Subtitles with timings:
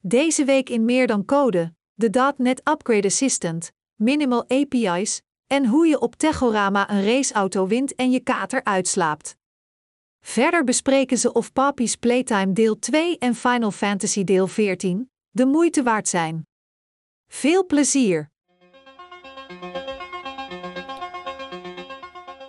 [0.00, 6.00] Deze week in meer dan code, de .NET Upgrade Assistant, minimal API's en hoe je
[6.00, 9.36] op Techorama een raceauto wint en je kater uitslaapt.
[10.20, 15.82] Verder bespreken ze of Papi's Playtime deel 2 en Final Fantasy deel 14 de moeite
[15.82, 16.46] waard zijn.
[17.26, 18.30] Veel plezier!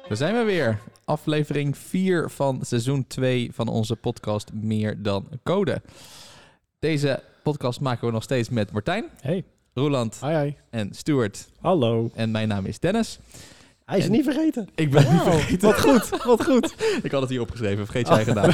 [0.07, 0.79] We zijn we weer.
[1.05, 5.81] Aflevering 4 van seizoen 2 van onze podcast Meer dan Code.
[6.79, 9.43] Deze podcast maken we nog steeds met Martijn, Hey.
[9.73, 10.53] Roland Hi, hi.
[10.69, 11.49] en Stuart.
[11.59, 12.09] Hallo.
[12.13, 13.19] En mijn naam is Dennis.
[13.85, 14.69] Hij is En- niet vergeten.
[14.75, 15.67] Ik ben niet vergeten.
[15.69, 16.75] Wat goed, wat goed.
[17.03, 18.51] Ik had het hier opgeschreven, vergeet jij gedaan.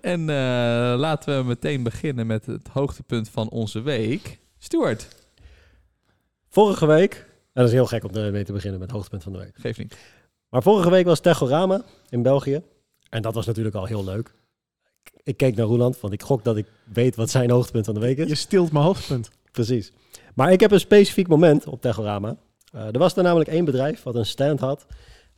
[0.00, 4.38] en eh, laten we meteen beginnen met het hoogtepunt van onze week.
[4.58, 5.08] Stuart,
[6.48, 9.32] Vorige week, en dat is heel gek om mee te beginnen met het hoogtepunt van
[9.32, 9.54] de week.
[9.54, 9.96] geef niet.
[10.48, 12.62] Maar vorige week was Techorama in België.
[13.08, 14.34] En dat was natuurlijk al heel leuk.
[15.22, 18.00] Ik keek naar Roeland, want ik gok dat ik weet wat zijn hoogtepunt van de
[18.00, 18.28] week is.
[18.28, 19.30] Je stilt mijn hoogtepunt.
[19.52, 19.92] Precies.
[20.34, 22.36] Maar ik heb een specifiek moment op Techorama.
[22.72, 24.86] Eh, er was er namelijk één bedrijf wat een stand had.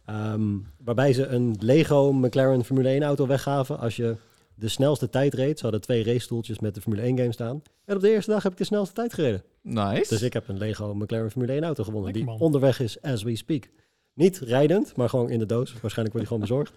[0.06, 0.42] ehm,
[0.84, 4.16] waarbij ze een Lego McLaren Formule 1 auto weggaven als je
[4.54, 5.56] de snelste tijd reed.
[5.56, 7.62] Ze hadden twee racestoeltjes met de Formule 1 game staan.
[7.84, 9.42] En op de eerste dag heb ik de snelste tijd gereden.
[9.62, 10.08] Nice.
[10.08, 12.12] Dus ik heb een Lego McLaren Formule 1 auto gewonnen.
[12.12, 13.68] Lekker, die onderweg is as we speak.
[14.14, 15.72] Niet rijdend, maar gewoon in de doos.
[15.80, 16.72] Waarschijnlijk wordt die gewoon bezorgd.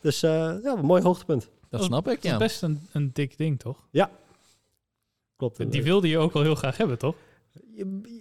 [0.00, 0.30] Dus eh,
[0.62, 1.48] ja, een mooi hoogtepunt.
[1.78, 2.36] Dat snap ik, Dat is ja.
[2.38, 3.86] best een, een dik ding, toch?
[5.36, 5.70] Klopt.
[5.72, 7.14] Die wilde je ook wel heel graag hebben, toch?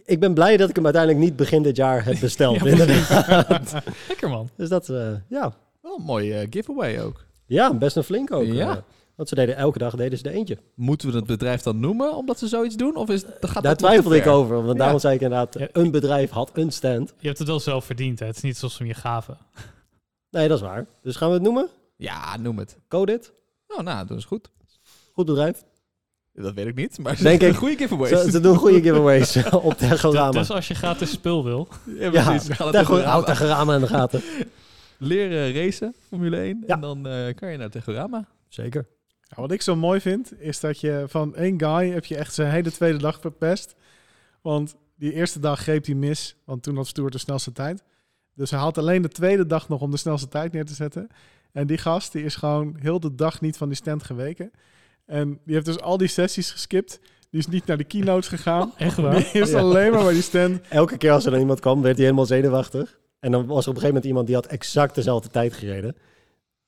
[0.06, 2.60] Ik ben blij dat ik hem uiteindelijk niet begin dit jaar heb besteld.
[2.64, 3.74] Ja, inderdaad.
[4.08, 4.50] Lekker, man.
[4.56, 5.54] Dus dat, eh, ja.
[5.82, 7.26] Wel een mooie eh, giveaway ook.
[7.46, 8.44] ja, best een flink ook.
[8.46, 8.70] Ja.
[8.76, 8.82] eh.
[9.16, 10.58] want ze deden elke dag deden ze er eentje.
[10.76, 12.96] Moeten we het bedrijf dan noemen omdat ze zoiets doen?
[12.96, 14.32] Of is, gaat dat Daar te twijfelde ik ver?
[14.32, 14.56] over.
[14.56, 14.74] Want Ja.
[14.74, 15.68] daarom zei ik inderdaad, Ja.
[15.72, 17.14] een bedrijf had een stand.
[17.20, 18.26] Je hebt het wel zelf verdiend, hè?
[18.26, 19.38] Het is niet zoals ze hem je gaven.
[20.30, 20.86] Nee, dat is waar.
[21.02, 21.68] Dus gaan we het noemen?
[21.96, 22.78] Ja, noem het.
[22.88, 23.32] Codit.
[23.78, 24.50] Oh, nou, dat is goed.
[25.14, 25.64] Goed bedrijf.
[26.34, 27.58] Dat weet ik niet, maar ze Denk zijn ik.
[27.58, 28.22] goede giveaways.
[28.22, 30.32] Ze, ze doen goede giveaways op Techorama.
[30.32, 32.58] Dus als je gratis spul wil, ja, Ja, precies.
[32.58, 33.10] Techorama.
[33.10, 34.22] houd Techorama in de gaten.
[34.98, 36.64] Leren racen, Formule 1.
[36.68, 36.74] Ja.
[36.74, 38.28] En dan eh, kan je naar Techorama.
[38.48, 38.88] Zeker.
[39.24, 42.34] Ja, wat ik zo mooi vind, is dat je van één guy heb je echt
[42.34, 43.76] zijn hele tweede dag verpest.
[44.42, 47.84] Want die eerste dag greep hij mis, want toen had Stuart de snelste tijd.
[48.42, 51.08] Dus hij had alleen de tweede dag nog om de snelste tijd neer te zetten.
[51.52, 54.52] En die gast, die is gewoon heel de dag niet van die stand geweken.
[55.06, 57.00] En die heeft dus al die sessies geskipt.
[57.30, 58.72] Die is niet naar de keynotes gegaan.
[58.78, 59.16] echt waar.
[59.16, 59.60] Die is Ja.
[59.60, 60.62] alleen maar bij die stand.
[60.70, 63.00] Elke keer als er dan iemand kwam, werd hij helemaal zenuwachtig.
[63.20, 65.96] En dan was er op een gegeven moment iemand die had exact dezelfde tijd gereden.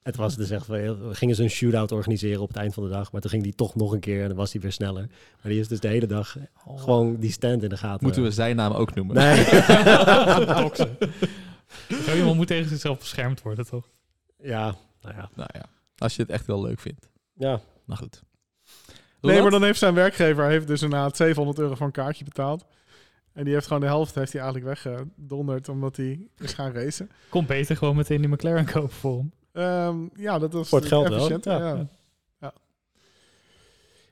[0.03, 2.89] Het was dus echt, we gingen ze een shootout organiseren op het eind van de
[2.89, 3.11] dag.
[3.11, 5.07] Maar toen ging die toch nog een keer en dan was hij weer sneller.
[5.41, 6.81] Maar die is dus de hele dag Oh.
[6.81, 8.05] gewoon die stand in de gaten.
[8.05, 9.15] Moeten we zijn naam ook noemen?
[9.15, 9.45] Nee.
[12.05, 13.89] Zo iemand moet tegen zichzelf beschermd worden, toch?
[14.37, 15.29] ja, nou ja.
[15.35, 15.65] Nou ja,
[15.97, 17.09] als je het echt wel leuk vindt.
[17.33, 18.21] Ja, Nou goed.
[19.21, 19.41] Nee, Roland?
[19.41, 22.65] maar dan heeft zijn werkgever heeft dus inderdaad 700 euro voor een kaartje betaald.
[23.33, 27.09] En die heeft gewoon de helft heeft hij eigenlijk weggedonderd omdat hij is gaan racen.
[27.29, 29.31] Kom beter gewoon meteen die McLaren kopen voor hem.
[29.51, 31.43] Ehm, ja, dat was Voor het geld wel, efficiënt.
[31.43, 31.57] ja.
[31.57, 31.87] Ja.
[32.39, 32.53] Ja.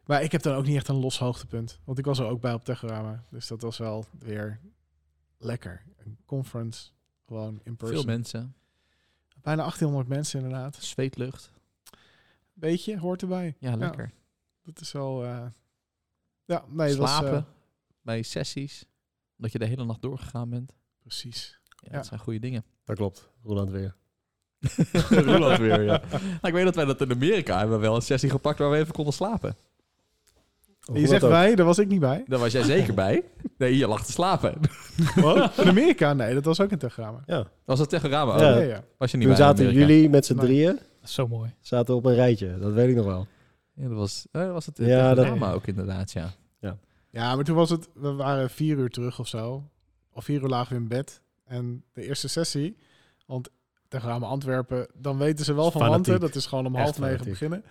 [0.06, 1.80] Maar ik heb dan ook niet echt een los hoogtepunt.
[1.84, 3.24] Want ik was er ook bij op Techorama.
[3.30, 4.60] Dus dat was wel weer
[5.38, 5.82] lekker.
[6.06, 6.90] Een conference,
[7.32, 7.98] gewoon in person.
[7.98, 8.56] Veel mensen.
[9.42, 10.76] Bijna 1800 mensen inderdaad.
[10.76, 11.52] Zweetlucht.
[12.54, 13.56] Beetje, hoort erbij.
[13.60, 14.12] Ja, lekker.
[14.64, 15.24] Dat is wel...
[15.26, 15.46] eh,
[16.46, 17.10] ja, nee, het was...
[17.12, 17.46] eh, Slapen
[18.02, 18.86] bij sessies.
[19.36, 20.74] Dat je de hele nacht doorgegaan bent.
[21.02, 21.60] precies.
[21.76, 21.96] Ja, Ja.
[21.98, 22.64] dat zijn goede dingen.
[22.84, 23.30] dat klopt.
[23.44, 23.96] Roland weer.
[25.10, 26.02] Roland weer, ja.
[26.12, 28.70] Nou, ik weet dat wij dat in Amerika hebben we wel een sessie gepakt waar
[28.72, 29.56] we even konden slapen.
[30.86, 32.24] En je zegt wij, daar was ik niet bij.
[32.28, 33.24] Daar was jij zeker bij.
[33.62, 34.54] Nee, je lag te slapen.
[35.16, 35.58] Wat?
[35.62, 36.14] In Amerika?
[36.14, 37.24] Nee, dat was ook in Techorama.
[37.26, 37.48] Ja.
[37.66, 38.38] Was dat Techorama?
[38.42, 38.54] Ja.
[38.54, 38.84] Oh, Ja, ja.
[38.98, 40.46] Was je niet Toen bij in zaten jullie met z'n Nee.
[40.46, 41.54] drieën Dat is zo mooi.
[41.60, 42.58] zaten op een rijtje.
[42.60, 43.28] Dat weet ik nog wel.
[43.74, 46.34] Ja, dat was, eh, was het Ja, ja, dat- Techorama ook inderdaad, ja.
[47.14, 49.70] Ja, maar toen was het, we waren vier uur terug of zo.
[50.14, 51.22] Of vier uur lagen we in bed.
[51.46, 52.78] En de eerste sessie,
[53.26, 53.50] want
[53.88, 56.06] Techorama Antwerpen, dan weten ze wel van Fanatiek.
[56.06, 56.20] wanten.
[56.28, 57.32] Dat is gewoon om Echt half negen fanatiek.
[57.32, 57.64] beginnen.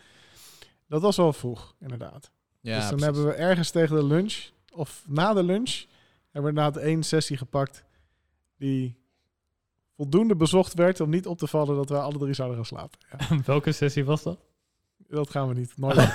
[0.89, 2.31] Dat was wel vroeg, inderdaad.
[2.60, 3.04] ja dus dan precies.
[3.04, 4.34] hebben we ergens tegen de lunch,
[4.71, 5.84] of na de lunch,
[6.31, 7.84] hebben we inderdaad één sessie gepakt
[8.59, 8.99] die
[9.97, 12.99] voldoende bezocht werd om niet op te vallen dat wij alle drie zouden gaan slapen.
[13.11, 14.39] Ja, Welke sessie was dat?
[15.09, 15.72] dat gaan we niet.
[15.77, 16.15] Nooit.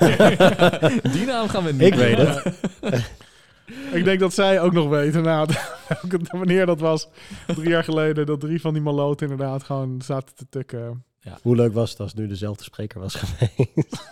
[1.14, 2.54] Die naam gaan we niet Ik weet het.
[3.92, 5.50] Ik denk dat zij ook nog weten nou,
[5.88, 7.08] welke- wanneer dat was.
[7.48, 11.04] Drie jaar geleden dat drie van die maloten inderdaad gewoon zaten te tukken.
[11.42, 14.04] Hoe leuk was het als nu dezelfde spreker was geweest?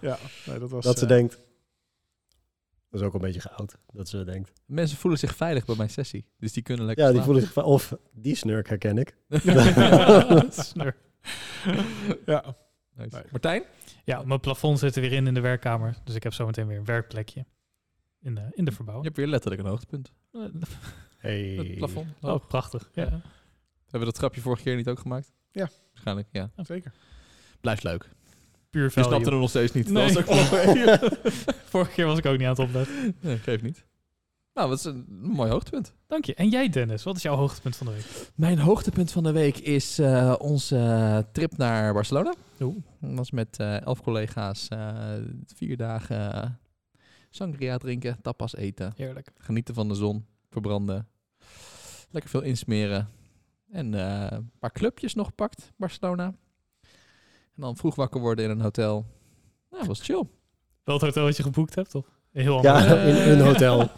[0.00, 0.84] Ja, nee, dat was...
[0.84, 1.38] dat ze eh, denkt.
[2.96, 3.78] Dat is ook een beetje geoud.
[3.92, 4.52] Dat ze denkt.
[4.66, 6.28] Mensen voelen zich veilig bij mijn sessie.
[6.38, 7.40] Dus die kunnen lekker Ja, die slapen.
[7.42, 7.64] voelen zich.
[7.64, 9.16] Of die snurk herken ik.
[10.50, 10.96] Snur.
[12.26, 12.56] ja.
[12.94, 13.24] Nice.
[13.30, 13.62] Martijn?
[14.04, 15.96] Ja, mijn plafond zit er weer in in de werkkamer.
[16.04, 17.46] Dus ik heb zometeen weer een werkplekje
[18.20, 19.04] in de, in de Je verbouwing.
[19.06, 20.12] hebt weer letterlijk een hoogtepunt.
[20.32, 20.40] Eh,
[21.18, 21.40] Hey.
[21.56, 22.06] Het plafond.
[22.20, 22.90] Oh, prachtig.
[22.94, 23.02] Ja.
[23.02, 23.20] Hebben
[23.90, 25.32] we dat grapje vorige keer niet ook gemaakt?
[25.50, 25.68] Ja.
[25.92, 26.50] Waarschijnlijk, ja.
[26.56, 26.92] Zeker.
[27.60, 28.10] Blijft leuk.
[28.70, 29.08] Puur Je value.
[29.10, 29.90] snapte er nog steeds niet.
[29.90, 30.12] Nee.
[30.12, 30.98] Dat was ook wel-
[31.70, 33.16] Vorige keer was ik ook niet aan het opletten.
[33.20, 33.84] nee, geeft niet.
[34.54, 35.94] Nou, dat is een mooi hoogtepunt.
[36.06, 36.34] Dank je.
[36.34, 38.30] En jij Dennis, wat is jouw hoogtepunt van de week?
[38.34, 42.34] Mijn hoogtepunt van de week is eh, onze eh, trip naar Barcelona.
[42.60, 42.76] Oeh.
[43.00, 44.68] Dat was met eh, elf collega's.
[44.68, 44.94] eh,
[45.54, 46.58] vier dagen
[47.30, 48.92] sangria drinken, tapas eten.
[48.96, 49.30] Heerlijk.
[49.38, 51.08] Genieten van de zon, verbranden.
[52.10, 53.08] Lekker veel insmeren.
[53.70, 56.34] En eh, een paar clubjes nog gepakt, Barcelona.
[57.56, 58.92] En dan vroeg wakker worden in een hotel.
[59.70, 60.28] Nou, dat was chill.
[60.84, 62.06] Wel het hotel dat je geboekt hebt, toch?
[62.32, 63.02] Een heel Ja, ander.
[63.02, 63.90] In een hotel.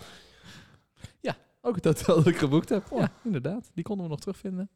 [1.68, 2.82] Ook het hotel dat ik geboekt heb.
[2.94, 3.70] Ja, inderdaad.
[3.74, 4.70] Die konden we nog terugvinden.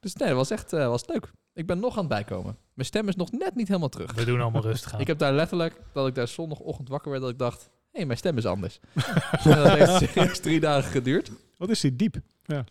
[0.00, 1.32] Dus nee, dat was echt eh, was leuk.
[1.54, 2.56] Ik ben nog aan het bijkomen.
[2.74, 4.12] Mijn stem is nog net niet helemaal terug.
[4.12, 5.00] We doen allemaal rustig aan.
[5.04, 7.62] Ik heb daar letterlijk, dat ik daar zondagochtend wakker werd, dat ik dacht...
[7.62, 8.80] Hé, hey, mijn stem is anders.
[9.44, 11.30] en dat heeft serieus drie dagen geduurd.
[11.56, 12.16] Wat is die diep?
[12.44, 12.64] Nou,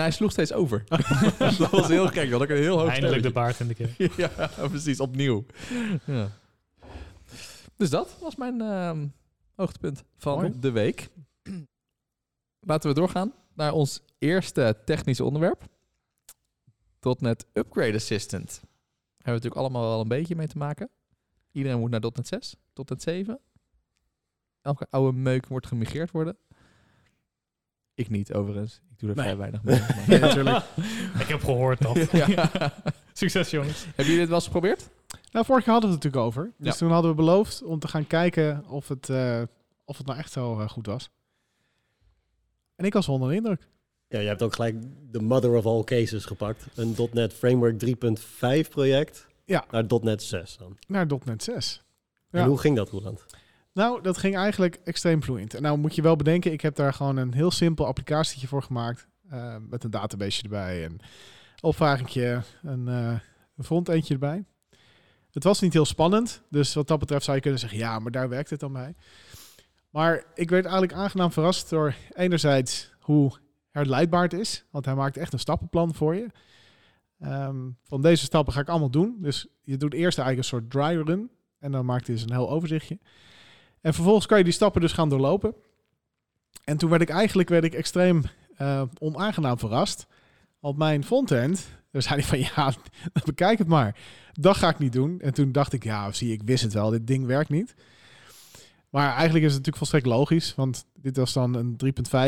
[0.00, 0.84] hij sloeg steeds over.
[1.58, 3.94] dat was heel gek, want ik een heel hoog Eindelijk de baard in de keer.
[4.16, 5.44] ja, precies, opnieuw.
[6.04, 6.28] Ja.
[7.76, 9.06] Dus dat was mijn ehm,
[9.54, 10.52] hoogtepunt van Mooi.
[10.60, 11.08] de week.
[12.60, 15.70] Laten we doorgaan naar ons eerste technische onderwerp.
[17.18, 18.48] .NET Upgrade Assistant.
[18.48, 18.60] Daar
[19.08, 20.90] hebben we natuurlijk allemaal wel een beetje mee te maken.
[21.52, 23.40] Iedereen moet naar .NET 6, .NET 7.
[24.60, 26.36] Elke oude meuk wordt gemigreerd worden.
[28.04, 28.80] Ik niet, overigens.
[28.90, 29.24] Ik doe er Nee.
[29.24, 29.78] vrij weinig mee.
[29.80, 30.64] maar- Nee, natuurlijk.
[31.18, 32.10] Ik heb gehoord dat.
[32.26, 32.50] Ja.
[33.12, 33.84] Succes jongens.
[33.84, 34.88] Hebben jullie dit wel eens geprobeerd?
[35.32, 36.52] Nou, vorig jaar hadden we het natuurlijk over.
[36.58, 36.78] Dus Ja.
[36.78, 39.42] toen hadden we beloofd om te gaan kijken of het, eh,
[39.84, 41.10] of het nou echt zo eh, goed was.
[42.76, 43.68] En ik was onder de indruk.
[44.08, 44.76] Ja, je hebt ook gelijk
[45.10, 46.66] de mother of all cases gepakt.
[46.74, 49.64] Een .NET Framework 3.5 project Ja.
[49.70, 50.76] naar .NET 6 dan.
[50.86, 51.82] Naar .NET 6.
[52.30, 52.46] En Ja.
[52.46, 53.24] hoe ging dat, Roland?
[53.72, 55.54] Nou, dat ging eigenlijk extreem vloeiend.
[55.54, 58.62] En nou moet je wel bedenken, ik heb daar gewoon een heel simpel applicatietje voor
[58.62, 59.06] gemaakt.
[59.28, 61.00] eh, met een database erbij en
[61.60, 63.18] opvragingje, een, eh
[63.56, 64.44] een frontendje erbij.
[65.30, 68.12] Het was niet heel spannend, dus wat dat betreft zou je kunnen zeggen, ja, maar
[68.12, 68.94] daar werkt het dan bij.
[69.90, 73.32] Maar ik werd eigenlijk aangenaam verrast door enerzijds hoe
[73.70, 76.26] herleidbaar het is, want hij maakt echt een stappenplan voor je.
[77.18, 79.16] Ehm, van deze stappen ga ik allemaal doen.
[79.20, 82.32] Dus je doet eerst eigenlijk een soort dry run en dan maakt hij dus een
[82.32, 82.98] heel overzichtje.
[83.82, 85.54] En vervolgens kan je die stappen dus gaan doorlopen.
[86.64, 88.22] En toen werd ik eigenlijk werd ik extreem
[88.56, 90.06] eh, onaangenaam verrast.
[90.60, 92.74] Want mijn frontend, daar zei hij van ja,
[93.24, 93.96] bekijk het maar.
[94.32, 95.20] Dat ga ik niet doen.
[95.20, 97.74] En toen dacht ik, ja, zie, ik wist het wel, dit ding werkt niet.
[98.90, 101.76] Maar eigenlijk is het natuurlijk volstrekt logisch, want dit was dan een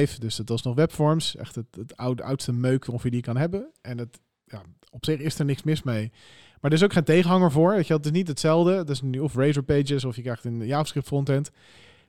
[0.08, 1.36] 3.5, dus het was nog webforms.
[1.36, 3.70] Echt het, oude, oudste meuk die je kan hebben.
[3.80, 6.12] En het, ja, op zich is er niks mis mee.
[6.64, 7.75] Maar er is ook geen tegenhanger voor.
[7.75, 8.72] Weet je, het is niet hetzelfde.
[8.72, 11.50] Het is nu of Razor Pages of je krijgt een JavaScript frontend.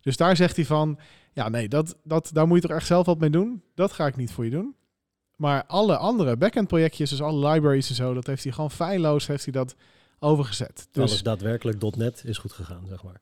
[0.01, 0.99] Dus daar zegt hij van,
[1.33, 3.61] ja nee, dat, dat, daar moet je toch echt zelf wat mee doen.
[3.73, 4.75] Dat ga ik niet voor je doen.
[5.35, 9.27] Maar alle andere backend projectjes, dus alle libraries en zo, dat heeft hij gewoon feilloos
[9.27, 9.75] heeft hij dat
[10.19, 10.75] overgezet.
[10.75, 13.21] Dus Dus, Alles daadwerkelijk .NET is goed gegaan, zeg maar.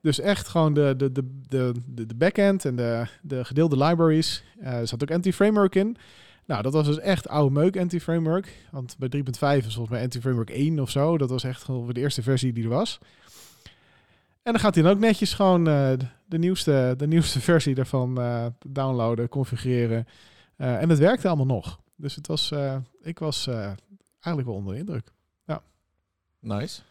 [0.00, 4.42] dus echt gewoon de, de, de, de, de, de backend en de, de gedeelde libraries.
[4.60, 5.96] Eh, er zat ook anti-framework in.
[6.46, 8.66] Nou, dat was dus echt oude meuk anti-framework.
[8.70, 9.22] Want bij 3.5
[9.66, 11.18] is volgens mij anti-framework 1 of zo.
[11.18, 12.98] Dat was echt gewoon de eerste versie die er was.
[14.42, 15.92] En dan gaat hij dan ook netjes gewoon eh,
[16.26, 20.06] de, nieuwste, de nieuwste versie daarvan eh, downloaden, configureren.
[20.56, 21.80] Eh, en het werkte allemaal nog.
[21.96, 23.72] Dus het was, eh, ik was eh,
[24.20, 25.12] eigenlijk wel onder de indruk.
[26.40, 26.82] Nice.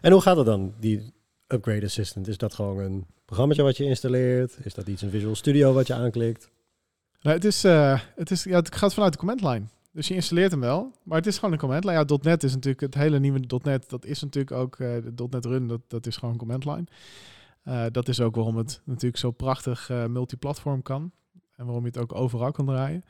[0.00, 1.12] En hoe gaat het dan, die
[1.46, 2.28] Upgrade Assistant?
[2.28, 4.56] Is dat gewoon een programma wat je installeert?
[4.62, 6.50] Is dat iets in Visual Studio wat je aanklikt?
[7.20, 9.64] Nou, het, is, eh, het, is, ja, het gaat vanuit de command line.
[9.92, 11.96] Dus je installeert hem wel, maar het is gewoon een command line.
[11.96, 13.88] Ja, .NET is natuurlijk het hele nieuwe .NET.
[13.88, 15.66] Dat is natuurlijk ook eh, de .NET Run.
[15.66, 16.84] Dat, dat is gewoon een command line.
[17.62, 21.10] Eh, dat is ook waarom het natuurlijk zo prachtig multiplatform kan
[21.56, 23.04] en waarom je het ook overal kan draaien.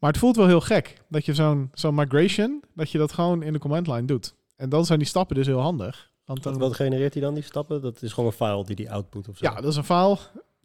[0.00, 3.42] Maar het voelt wel heel gek dat je zo'n zo'n migration dat je dat gewoon
[3.42, 4.34] in de command line doet.
[4.56, 6.12] En dan zijn die stappen dus heel handig.
[6.24, 7.82] Want Wat, dan, wat genereert hij dan, die stappen?
[7.82, 9.46] Dat is gewoon een file die die output of zo?
[9.46, 10.18] ja, dat is een file.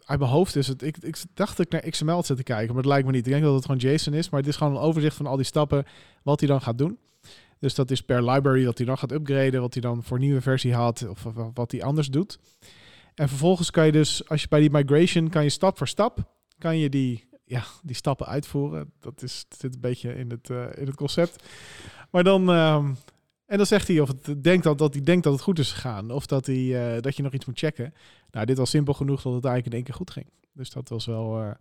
[0.09, 0.81] Uit mijn hoofd is het.
[0.81, 3.25] Ik, ik dacht dat ik naar XML had zitten kijken, maar dat lijkt me niet.
[3.25, 5.35] Ik denk dat het gewoon JSON is, maar het is gewoon een overzicht van al
[5.35, 5.85] die stappen
[6.23, 6.99] wat hij dan gaat doen.
[7.59, 10.41] Dus dat is per library dat hij dan gaat upgraden, wat hij dan voor nieuwe
[10.41, 12.39] versie had of, wat hij anders doet.
[13.15, 16.33] En vervolgens kan je dus, als je bij die migration, kan je stap voor stap,
[16.57, 18.91] kan je die, ja, die stappen uitvoeren.
[18.99, 21.43] Dat is, zit een beetje in het, eh, in het concept.
[22.11, 22.93] Maar dan, ehm,
[23.49, 25.71] En dan zegt hij of het denkt dat, dat hij denkt dat het goed is
[25.71, 26.11] gegaan.
[26.11, 27.93] Of dat, hij, eh, dat je nog iets moet checken.
[28.31, 30.25] Nou, dit was simpel genoeg dat het eigenlijk in één keer goed ging.
[30.53, 31.39] Dus dat was wel...
[31.41, 31.51] eh,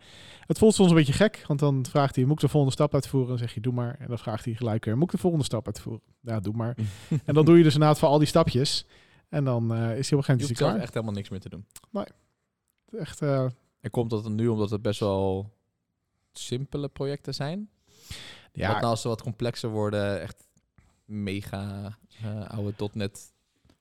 [0.47, 1.45] het voelt soms een beetje gek.
[1.47, 3.28] Want dan vraagt hij, moet ik de volgende stap uitvoeren?
[3.28, 3.97] Dan zeg je, doe maar.
[3.99, 6.02] En dan vraagt hij gelijk weer, moet ik de volgende stap uitvoeren?
[6.21, 6.76] Ja, doe maar.
[7.25, 8.87] en dan doe je dus inderdaad voor al die stapjes.
[9.28, 10.76] En dan eh, is hij op een gegeven Je moment klaar.
[10.78, 11.66] echt helemaal niks meer te doen.
[12.99, 13.47] Echt, eh,
[13.80, 15.52] En komt dat nu omdat het best wel
[16.33, 17.68] simpele projecten zijn?
[18.52, 20.47] ja, Wat nou als ze wat complexer worden, echt
[21.09, 23.33] mega eh, oude .NET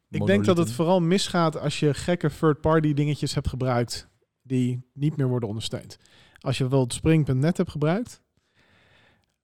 [0.10, 4.08] Ik denk dat het vooral misgaat als je gekke third-party dingetjes hebt gebruikt
[4.42, 5.98] die niet meer worden ondersteund.
[6.40, 8.22] Als je bijvoorbeeld Spring.net hebt gebruikt,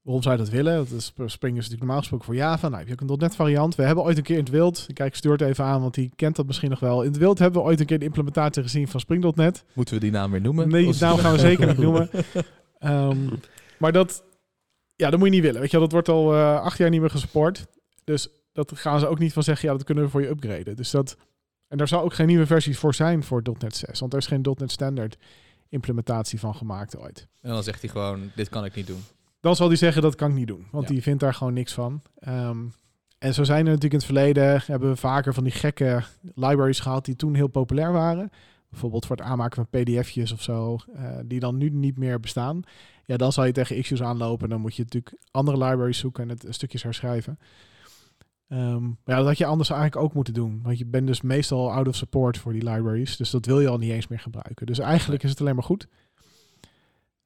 [0.02, 0.76] waarom zou je dat willen?
[0.76, 2.68] Dat is, Spring is natuurlijk normaal gesproken voor Java.
[2.68, 3.76] Nou, heb je ook een .NET variant.
[3.76, 6.12] We hebben ooit een keer in het wild, ik kijk Stuart even aan, want die
[6.16, 7.02] kent dat misschien nog wel.
[7.02, 9.66] In het wild hebben we ooit een keer de implementatie gezien van Spring.net.
[9.74, 10.70] Moeten we die naam weer noemen?
[10.70, 12.10] Nee, die naam gaan we zeker niet noemen.
[12.80, 13.30] Ehm,
[13.78, 14.24] maar dat,
[15.04, 15.62] ja, dat moet je niet willen.
[15.62, 17.66] Weet je, dat wordt al eh, acht jaar niet meer gesupport.
[18.04, 20.76] Dus dat gaan ze ook niet van zeggen, ja, dat kunnen we voor je upgraden.
[20.76, 21.18] Dus dat,
[21.68, 24.00] en daar zal ook geen nieuwe versies voor zijn voor .NET 6.
[24.00, 25.18] Want er is geen .NET Standard
[25.70, 27.28] implementatie van gemaakt ooit.
[27.42, 29.04] En dan zegt hij gewoon, dit kan ik niet doen.
[29.40, 30.68] Dan zal hij zeggen, dat kan ik niet doen.
[30.72, 30.94] Want Ja.
[30.94, 32.02] die vindt daar gewoon niks van.
[32.20, 32.58] Ehm,
[33.18, 36.04] en zo zijn er natuurlijk in het verleden, hebben we vaker van die gekke
[36.36, 38.32] libraries gehad die toen heel populair waren.
[38.74, 42.62] Bijvoorbeeld voor het aanmaken van pdf'jes of zo, eh, die dan nu niet meer bestaan.
[43.06, 44.50] Ja, dan zal je tegen issues aanlopen.
[44.50, 47.40] Dan moet je natuurlijk andere libraries zoeken en het stukjes herschrijven.
[48.48, 50.60] Ehm, maar ja, dat had je anders eigenlijk ook moeten doen.
[50.64, 53.18] Want je bent dus meestal out of support voor die libraries.
[53.18, 54.66] Dus dat wil je al niet eens meer gebruiken.
[54.66, 55.88] Dus eigenlijk is het alleen maar goed.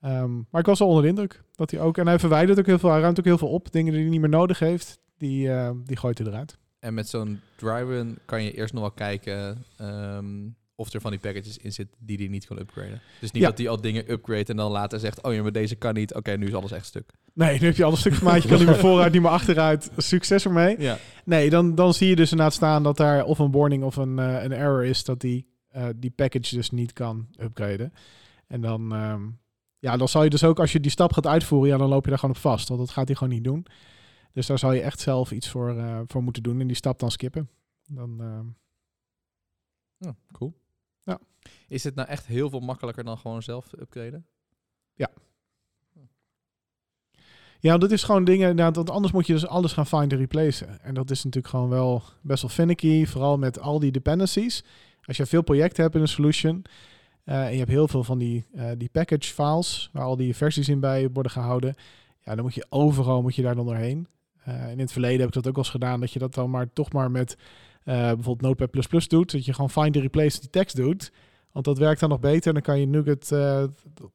[0.01, 1.97] Ehm, maar ik was al onder de indruk dat hij ook...
[1.97, 2.91] En hij verwijdert ook heel veel.
[2.91, 3.71] Hij ruimt ook heel veel op.
[3.71, 6.57] Dingen die hij niet meer nodig heeft, die, eh, die gooit hij eruit.
[6.79, 11.19] En met zo'n dry-run kan je eerst nog wel kijken ehm, of er van die
[11.19, 13.01] packages in zit die hij niet kan upgraden.
[13.19, 13.49] Dus niet Ja.
[13.49, 16.13] dat hij al dingen upgrade en dan later zegt, oh ja, maar deze kan niet.
[16.13, 17.11] Oké, nu is alles echt stuk.
[17.33, 18.43] Nee, nu heb je al een stuk gemaakt.
[18.43, 19.91] Je kan niet meer vooruit, niet meer achteruit.
[19.97, 20.79] Succes ermee.
[20.81, 20.97] Ja.
[21.25, 24.19] Nee, dan, dan zie je dus inderdaad staan dat daar of een warning of een,
[24.19, 27.93] eh, een error is dat die, eh, die package dus niet kan upgraden.
[28.47, 29.21] En dan, ehm,
[29.79, 32.03] ja, dan zal je dus ook, als je die stap gaat uitvoeren, ja, dan loop
[32.03, 32.67] je daar gewoon op vast.
[32.67, 33.65] Want dat gaat hij gewoon niet doen.
[34.33, 36.99] Dus daar zal je echt zelf iets voor, eh, voor moeten doen en die stap
[36.99, 37.49] dan skippen.
[37.87, 38.45] Dan, ehm,
[39.99, 40.53] Oh, cool.
[41.67, 41.75] Ja.
[41.75, 44.25] Is het nou echt heel veel makkelijker dan gewoon zelf upgraden?
[47.59, 48.55] Ja, dat is gewoon dingen.
[48.55, 50.81] Nou, dat anders moet je dus alles gaan find en replacen.
[50.81, 53.05] En dat is natuurlijk gewoon wel best wel finicky.
[53.05, 54.63] Vooral met al die dependencies.
[55.01, 56.65] Als je veel projecten hebt in een solution.
[57.23, 59.89] eh, en je hebt heel veel van die, eh, die package files.
[59.93, 61.75] Waar al die versies in bij worden gehouden.
[62.23, 64.07] Ja, dan moet je overal moet je daar dan doorheen.
[64.43, 65.99] Eh, in het verleden heb ik dat ook wel eens gedaan.
[65.99, 67.37] Dat je dat dan maar toch maar met
[67.83, 69.31] bijvoorbeeld Notepad++ doet.
[69.31, 71.11] Dat je gewoon find en replace die tekst doet.
[71.51, 72.53] Want dat werkt dan nog beter.
[72.53, 73.63] Dan kan je NuGet eh,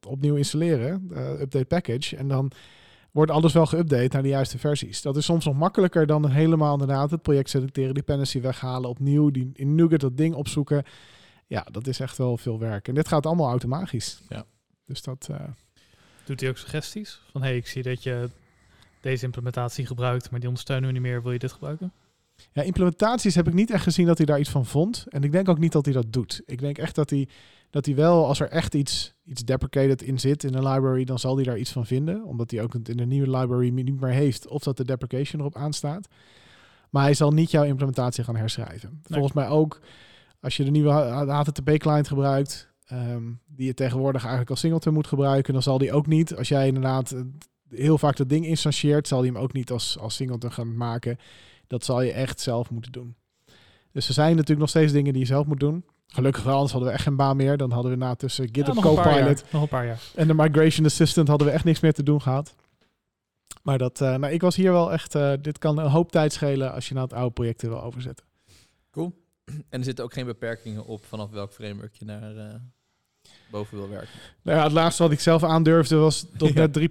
[0.07, 1.09] opnieuw installeren.
[1.15, 2.17] eh, update package.
[2.17, 2.53] En dan
[3.11, 5.03] wordt alles wel geüpdate naar de juiste versies.
[5.03, 9.51] Dat is soms nog makkelijker dan helemaal inderdaad het project selecteren, dependency weghalen, opnieuw die
[9.55, 10.85] in NuGet dat ding opzoeken.
[11.47, 12.89] Ja, dat is echt wel veel werk.
[12.89, 14.23] En dit gaat allemaal automatisch.
[14.29, 14.45] Ja.
[14.87, 15.41] Dus dat, eh,
[16.25, 17.21] Doet hij ook suggesties?
[17.33, 18.29] Van hey, ik zie dat je
[19.01, 21.23] deze implementatie gebruikt, maar die ondersteunen we niet meer.
[21.23, 21.93] Wil je dit gebruiken?
[22.53, 25.05] Ja, implementaties heb ik niet echt gezien dat hij daar iets van vond.
[25.09, 26.43] En ik denk ook niet dat hij dat doet.
[26.47, 27.29] Ik denk echt dat hij,
[27.71, 31.19] dat hij wel, als er echt iets, iets deprecated in zit in een library, dan
[31.19, 32.25] zal hij daar iets van vinden.
[32.25, 35.41] Omdat hij ook het in de nieuwe library niet meer heeft of dat de deprecation
[35.41, 36.09] erop aanstaat.
[36.91, 39.01] Maar hij zal niet jouw implementatie gaan herschrijven.
[39.03, 39.81] Volgens mij ook,
[40.41, 45.53] als je de nieuwe HTTP-client gebruikt, ehm, die je tegenwoordig eigenlijk als singleton moet gebruiken,
[45.53, 47.21] dan zal die ook niet, als jij inderdaad eh,
[47.69, 51.17] heel vaak dat ding instantieert, zal hij hem ook niet als, als singleton gaan maken.
[51.73, 53.17] Dat zal je echt zelf moeten doen.
[53.93, 55.85] Dus er zijn natuurlijk nog steeds dingen die je zelf moet doen.
[56.07, 57.57] Gelukkig wel, anders hadden we echt geen baan meer.
[57.57, 59.43] Dan hadden we na tussen GitHub Ja, Copilot jaar.
[59.51, 60.01] Nog een paar jaar.
[60.15, 62.55] en de Migration Assistant hadden we echt niks meer te doen gehad.
[63.63, 66.33] Maar dat, eh, nou, ik was hier wel echt, eh, dit kan een hoop tijd
[66.33, 68.27] schelen als je naar het oude project wil overzetten.
[68.91, 69.13] Cool.
[69.69, 72.55] En er zitten ook geen beperkingen op vanaf welk framework je naar eh,
[73.53, 74.19] boven wil werken.
[74.43, 76.79] Nou ja, het laatste wat ik zelf aandurfde was .NET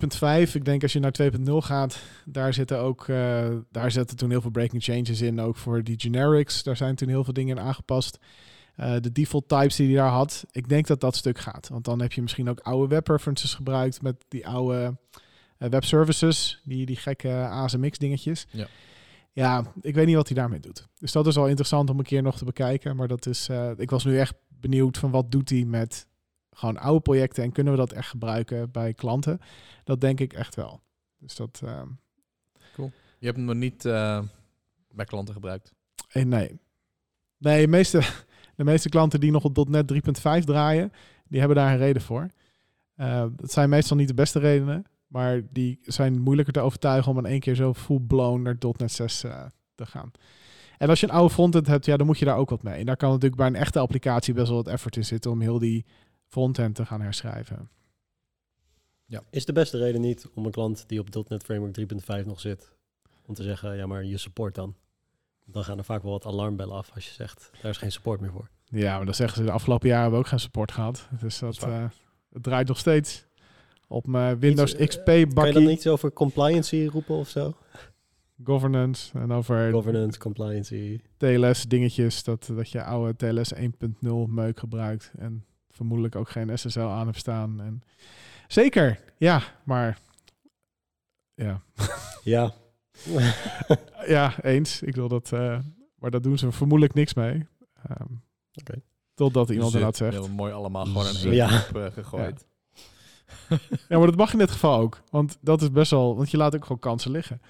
[0.48, 0.54] 3.5.
[0.54, 4.42] Ik denk als je naar 2.0 gaat, daar zitten ook, eh, daar zitten toen heel
[4.42, 6.64] veel breaking changes in, ook voor die generics.
[6.64, 8.18] Daar zijn toen heel veel dingen in aangepast.
[8.76, 11.68] Eh, de default types die hij daar had, ik denk dat dat stuk gaat.
[11.70, 14.98] Want dan heb je misschien ook oude web references gebruikt met die oude
[15.58, 18.48] eh, web services, die, die gekke ASMX dingetjes.
[18.52, 18.68] Ja.
[19.34, 20.88] Ja, ik weet niet wat hij daarmee doet.
[21.00, 22.96] Dus dat is wel interessant om een keer nog te bekijken.
[22.96, 26.08] Maar dat is, ik was nu echt benieuwd van wat doet hij met
[26.52, 29.40] gewoon oude projecten en kunnen we dat echt gebruiken bij klanten?
[29.84, 30.82] Dat denk ik echt wel.
[31.18, 31.88] Dus dat, ehm,
[33.20, 34.22] Je hebt hem nog niet eh,
[34.92, 35.74] bij klanten gebruikt.
[36.10, 36.60] eh, nee.
[37.38, 38.00] Nee, de meeste,
[38.56, 40.92] de meeste klanten die nog op .NET 3.5 draaien,
[41.28, 42.28] die hebben daar een reden voor.
[42.96, 47.18] Eh, dat zijn meestal niet de beste redenen, maar die zijn moeilijker te overtuigen om
[47.18, 50.12] in één keer zo full-blown naar .NET 6 eh, te gaan.
[50.78, 52.80] En als je een oude frontend hebt, ja, dan moet je daar ook wat mee.
[52.80, 55.42] En daar kan natuurlijk bij een echte applicatie best wel wat effort in zitten om
[55.42, 55.86] heel die
[56.32, 57.70] frontend te gaan herschrijven.
[59.30, 61.80] Is de beste reden niet om een klant die op .NET Framework
[62.22, 62.72] 3.5 nog zit,
[63.26, 64.76] om te zeggen, ja, maar je support dan.
[65.46, 68.20] Dan gaan er vaak wel wat alarmbellen af als je zegt, daar is geen support
[68.20, 68.50] meer voor.
[68.66, 71.08] Ja, maar dan zeggen ze de afgelopen jaren hebben we ook geen support gehad.
[71.20, 71.86] Dus dat, Dat eh,
[72.34, 73.26] het draait nog steeds
[73.88, 77.30] op mijn Windows Iets, eh, XP Kan je dan bakkie, iets over compliancy roepen of
[77.30, 77.56] zo?
[78.44, 81.00] governance en over Governance, compliancy.
[81.18, 83.68] TLS dingetjes, dat, dat je oude TLS 1.0
[84.28, 85.46] meuk gebruikt en
[85.82, 87.62] vermoedelijk ook geen SSL aan hebt staan.
[87.62, 87.82] En
[88.48, 90.00] zeker, ja, maar
[91.34, 91.62] ja,
[92.24, 92.54] Ja.
[94.16, 94.82] ja, eens.
[94.82, 95.60] Ik wil dat, eh,
[95.96, 97.48] maar daar doen ze vermoedelijk niks mee.
[97.84, 98.08] Ehm,
[98.54, 98.82] Oké.
[99.14, 100.14] Totdat iemand Dus, inderdaad zegt.
[100.14, 101.48] Heel mooi allemaal gewoon in één Ja.
[101.48, 102.46] groep, eh, gegooid.
[103.90, 105.02] Ja, maar dat mag in dit geval ook.
[105.10, 107.42] Want dat is best wel, want je laat ook gewoon kansen liggen.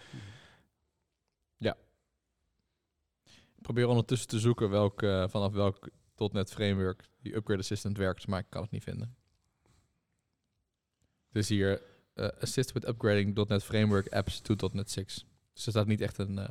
[3.56, 5.90] Ik probeer ondertussen te zoeken welk, eh, vanaf welk
[6.32, 9.16] .NET framework die Upgrade Assistant werkt, maar ik kan het niet vinden.
[11.32, 11.82] Dus hier,
[12.14, 15.26] eh, assist with upgrading .NET framework apps to .NET 6.
[15.54, 16.38] Dus er staat niet echt een...
[16.38, 16.50] eh,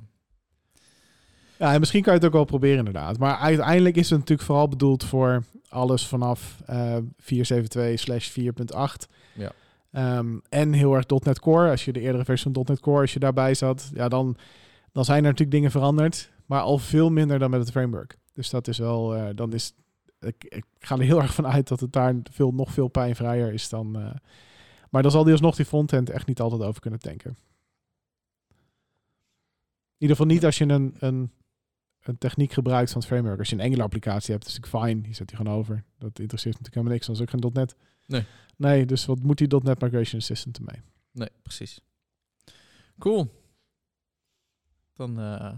[1.58, 3.18] Ja, en misschien kan je het ook wel proberen inderdaad.
[3.18, 9.08] Maar uiteindelijk is het natuurlijk vooral bedoeld voor alles vanaf eh 4.7.2 slash 4.8.
[9.34, 9.52] Ja.
[9.90, 11.70] Ehm, en heel erg .NET Core.
[11.70, 14.36] Als je de eerdere versie van .NET Core, als je daarbij zat, ja, dan,
[14.92, 16.30] dan zijn er natuurlijk dingen veranderd.
[16.50, 18.18] Maar al veel minder dan met het framework.
[18.32, 19.72] Dus dat is wel, eh, dan is,
[20.20, 23.52] ik, ik ga er heel erg van uit dat het daar veel, nog veel pijnvrijer
[23.52, 23.98] is dan...
[23.98, 24.14] eh,
[24.88, 27.30] maar dan zal die alsnog die frontend echt niet altijd over kunnen tanken.
[28.50, 31.30] In ieder geval niet als je een, een,
[32.00, 33.38] een techniek gebruikt van het framework.
[33.38, 35.08] Als je een Angular applicatie hebt, is het natuurlijk fijn.
[35.08, 35.84] Je zet die gewoon over.
[35.98, 37.06] Dat interesseert natuurlijk helemaal niks.
[37.06, 37.76] Dat is ook geen .NET.
[38.06, 38.24] Nee.
[38.56, 40.82] Nee, dus wat moet die .NET Migration Assistant ermee?
[41.12, 41.80] nee, precies.
[42.98, 43.30] Cool.
[44.92, 45.52] Dan eh,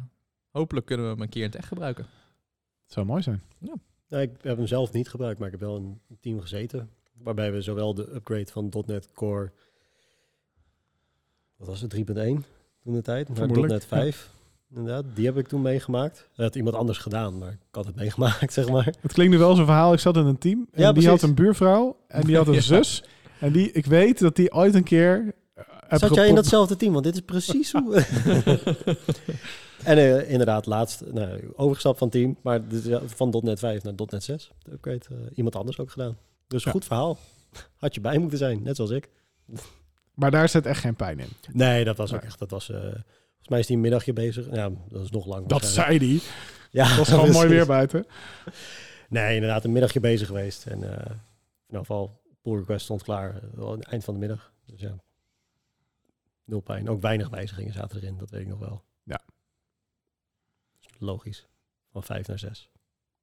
[0.53, 2.05] hopelijk kunnen we hem een keer in het echt gebruiken.
[2.85, 3.43] Het zou mooi zijn.
[4.09, 6.91] Nou, ik heb hem zelf niet gebruikt, maar ik heb wel in een team gezeten.
[7.23, 9.51] Waarbij we zowel de upgrade van .NET Core,
[11.57, 12.01] wat was het, 3.1
[12.83, 14.31] toen de tijd, naar .NET 5.
[14.75, 16.29] Inderdaad, die heb ik toen meegemaakt.
[16.35, 18.95] Dat had iemand anders gedaan, maar ik had het meegemaakt, zeg maar.
[19.01, 19.93] Het klinkt nu wel zo'n verhaal.
[19.93, 20.59] Ik zat in een team.
[20.59, 21.21] En Ja, die precies.
[21.21, 21.97] had een buurvrouw.
[22.09, 22.61] En die had een Ja.
[22.61, 23.05] zus.
[23.41, 25.35] En die, ik weet dat die ooit een keer...
[25.99, 26.93] Zat jij in datzelfde team?
[26.93, 27.95] Want dit is precies hoe...
[29.85, 32.61] en eh, inderdaad, laatst nou, overgestapt van team, maar
[33.05, 34.51] van .NET 5 naar .NET 6.
[34.63, 36.17] De upgrade, eh, iemand anders ook gedaan.
[36.47, 36.71] Dus Ja.
[36.71, 37.19] goed verhaal.
[37.77, 39.09] Had je bij moeten zijn, net zoals ik.
[40.15, 41.29] Maar daar zit echt geen pijn in.
[41.53, 42.39] Nee, dat was ook echt.
[42.39, 44.47] Dat was, eh, volgens mij is die een middagje bezig.
[44.51, 45.47] Ja, dat is nog lang.
[45.47, 46.23] Dat zei die.
[46.71, 48.07] Ja, Dat was gewoon mooi weer buiten.
[49.09, 50.67] Nee, inderdaad, een middagje bezig geweest.
[50.67, 50.91] En in
[51.67, 53.41] ieder geval, pull request stond klaar.
[53.55, 54.53] wel aan het eind van de middag.
[54.67, 54.95] Dus ja,
[56.45, 56.89] nul pijn.
[56.89, 58.85] Ook weinig wijzigingen zaten erin, dat weet ik nog wel.
[59.03, 59.21] Ja.
[60.99, 61.49] Logisch.
[61.91, 62.71] Van vijf naar zes.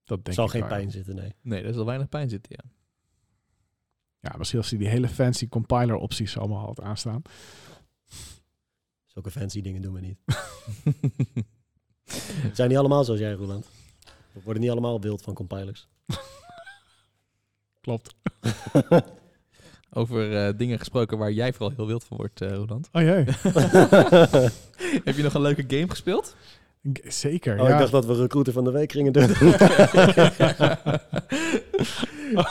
[0.03, 1.36] Dat denk zal ik geen pijn zitten, nee.
[1.41, 2.71] Nee, er zal weinig pijn zitten, ja.
[4.19, 7.21] Ja, misschien als hij die hele fancy compiler opties allemaal had aanstaan.
[9.05, 10.19] Zulke fancy dingen doen we niet.
[12.45, 13.69] Het zijn niet allemaal zoals jij, Roland.
[14.32, 15.88] We worden niet allemaal wild van compilers.
[17.82, 18.15] Klopt.
[19.93, 22.89] Over eh, dingen gesproken waar jij vooral heel wild van wordt, eh Roland.
[22.91, 23.23] Oh jee.
[25.06, 26.36] Heb je nog een leuke game gespeeld?
[26.93, 27.73] G- Zeker, Oh, ja.
[27.73, 29.28] ik dacht dat we recruiter van de week gingen doen.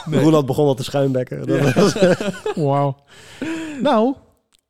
[0.05, 0.19] Nee.
[0.21, 1.47] Roland begon al te schuimbekken.
[1.47, 1.73] Dat Ja.
[1.73, 1.95] was-
[2.65, 3.03] Wauw.
[3.81, 4.15] Nou,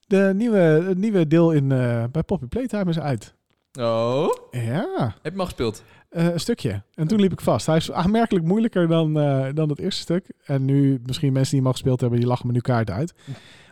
[0.08, 3.34] de nieuwe, het nieuwe deel in, eh, bij Poppy Playtime is uit.
[3.80, 5.84] Oh, Ja, heb je hem al gespeeld?
[6.10, 6.84] eh, een stukje.
[6.94, 7.66] En toen liep ik vast.
[7.66, 10.32] Hij is aanmerkelijk moeilijker dan, eh, dan het eerste stuk.
[10.46, 13.14] En nu, misschien mensen die hem al gespeeld hebben, die lachen me nu kaart uit.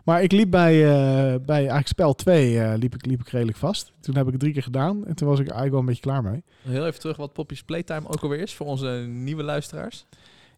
[0.04, 3.58] Maar ik liep bij, eh, bij eigenlijk spel 2 eh, liep, ik, liep ik redelijk
[3.58, 3.92] vast.
[4.00, 5.06] Toen heb ik het drie keer gedaan.
[5.06, 6.44] En toen was ik eigenlijk wel een beetje klaar mee.
[6.62, 10.06] Heel even terug wat Poppy's Playtime ook alweer is voor onze nieuwe luisteraars.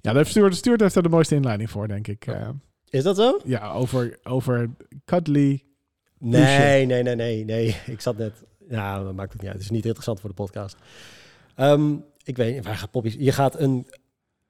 [0.02, 2.26] Ja, de Stuart, Stuart heeft er de mooiste inleiding voor, denk ik.
[2.26, 2.50] Eh,
[2.90, 3.40] Is dat zo?
[3.46, 4.70] ja, over, over
[5.06, 5.64] cuddly.
[6.18, 7.76] Nee, nee, nee, nee, nee.
[7.86, 8.44] Ik zat net...
[8.70, 9.60] Ja, dat maakt het niet uit.
[9.60, 10.78] Het is niet interessant voor de podcast.
[11.56, 13.16] Ehm, ik weet niet, waar gaat Poppy...
[13.20, 13.88] Je gaat een,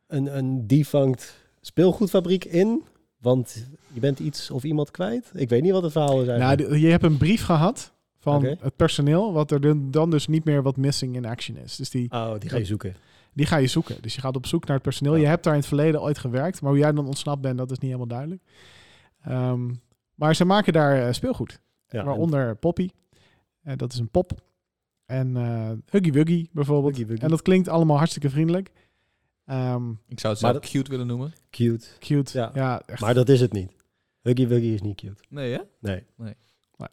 [0.08, 2.84] een, een defunct speelgoedfabriek in,
[3.18, 5.32] want je bent iets of iemand kwijt.
[5.34, 6.70] Ik weet niet wat het verhaal is Nou, eigenlijk.
[6.72, 10.62] die- je hebt een brief gehad van het personeel, wat er dan- dus niet meer
[10.64, 11.76] wat missing in action is.
[11.76, 12.96] Dus die, oh, die ga je zoeken.
[13.34, 14.02] die ga je zoeken.
[14.02, 15.16] Dus je gaat op zoek naar het personeel.
[15.16, 15.22] Ja.
[15.22, 17.72] Je hebt daar in het verleden ooit gewerkt, maar hoe jij dan ontsnapt bent, dat
[17.72, 18.42] is niet helemaal duidelijk.
[19.24, 19.70] Ehm,
[20.16, 22.90] maar ze maken daar eh, speelgoed, Ja, waaronder Poppy.
[23.62, 24.42] En dat is een pop.
[25.06, 26.94] En eh Huggy Wuggy bijvoorbeeld.
[26.96, 27.24] Huggy Wuggy.
[27.24, 28.72] En dat klinkt allemaal hartstikke vriendelijk.
[29.46, 31.34] Ehm, Ik zou het zelf dat- cute willen noemen.
[31.50, 31.86] Cute.
[32.00, 32.38] cute.
[32.38, 32.52] Ja.
[32.54, 33.02] Ja, echt.
[33.02, 33.72] Maar dat is het niet.
[34.22, 35.24] Huggy Wuggy is niet cute.
[35.30, 35.60] Nee, hè?
[35.80, 36.04] Nee.
[36.18, 36.36] Nee.
[36.78, 36.88] Nee.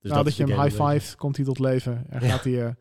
[0.00, 2.04] Dus nou, dat je de hem high five, komt hij tot leven.
[2.08, 2.28] En Ja.
[2.28, 2.72] gaat hij eh,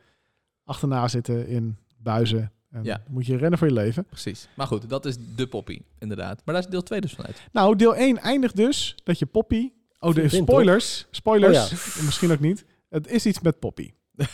[0.64, 2.52] achterna zitten in buizen.
[2.72, 3.04] En Ja.
[3.08, 4.06] moet je rennen voor je leven.
[4.06, 4.48] Precies.
[4.56, 6.42] Maar goed, dat is de poppy, inderdaad.
[6.46, 7.42] Maar daar is deel 2 dus vanuit.
[7.52, 9.72] Nou, deel 1 eindigt dus dat je Poppy...
[10.00, 11.08] Oh, de spoilers.
[11.12, 11.72] Spoilers.
[11.98, 12.66] Oh Misschien ook niet.
[12.90, 13.92] Het is iets met Poppy.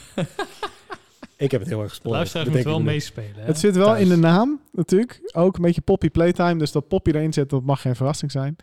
[1.37, 2.15] Ik heb het heel erg gespoord.
[2.15, 3.35] luisteraars bedenk moeten wel meespelen.
[3.35, 4.01] hè, Het zit wel thuis.
[4.01, 5.29] in de naam natuurlijk.
[5.33, 6.55] Ook een beetje Poppy Playtime.
[6.55, 8.55] Dus dat Poppy erin zit, dat mag geen verrassing zijn.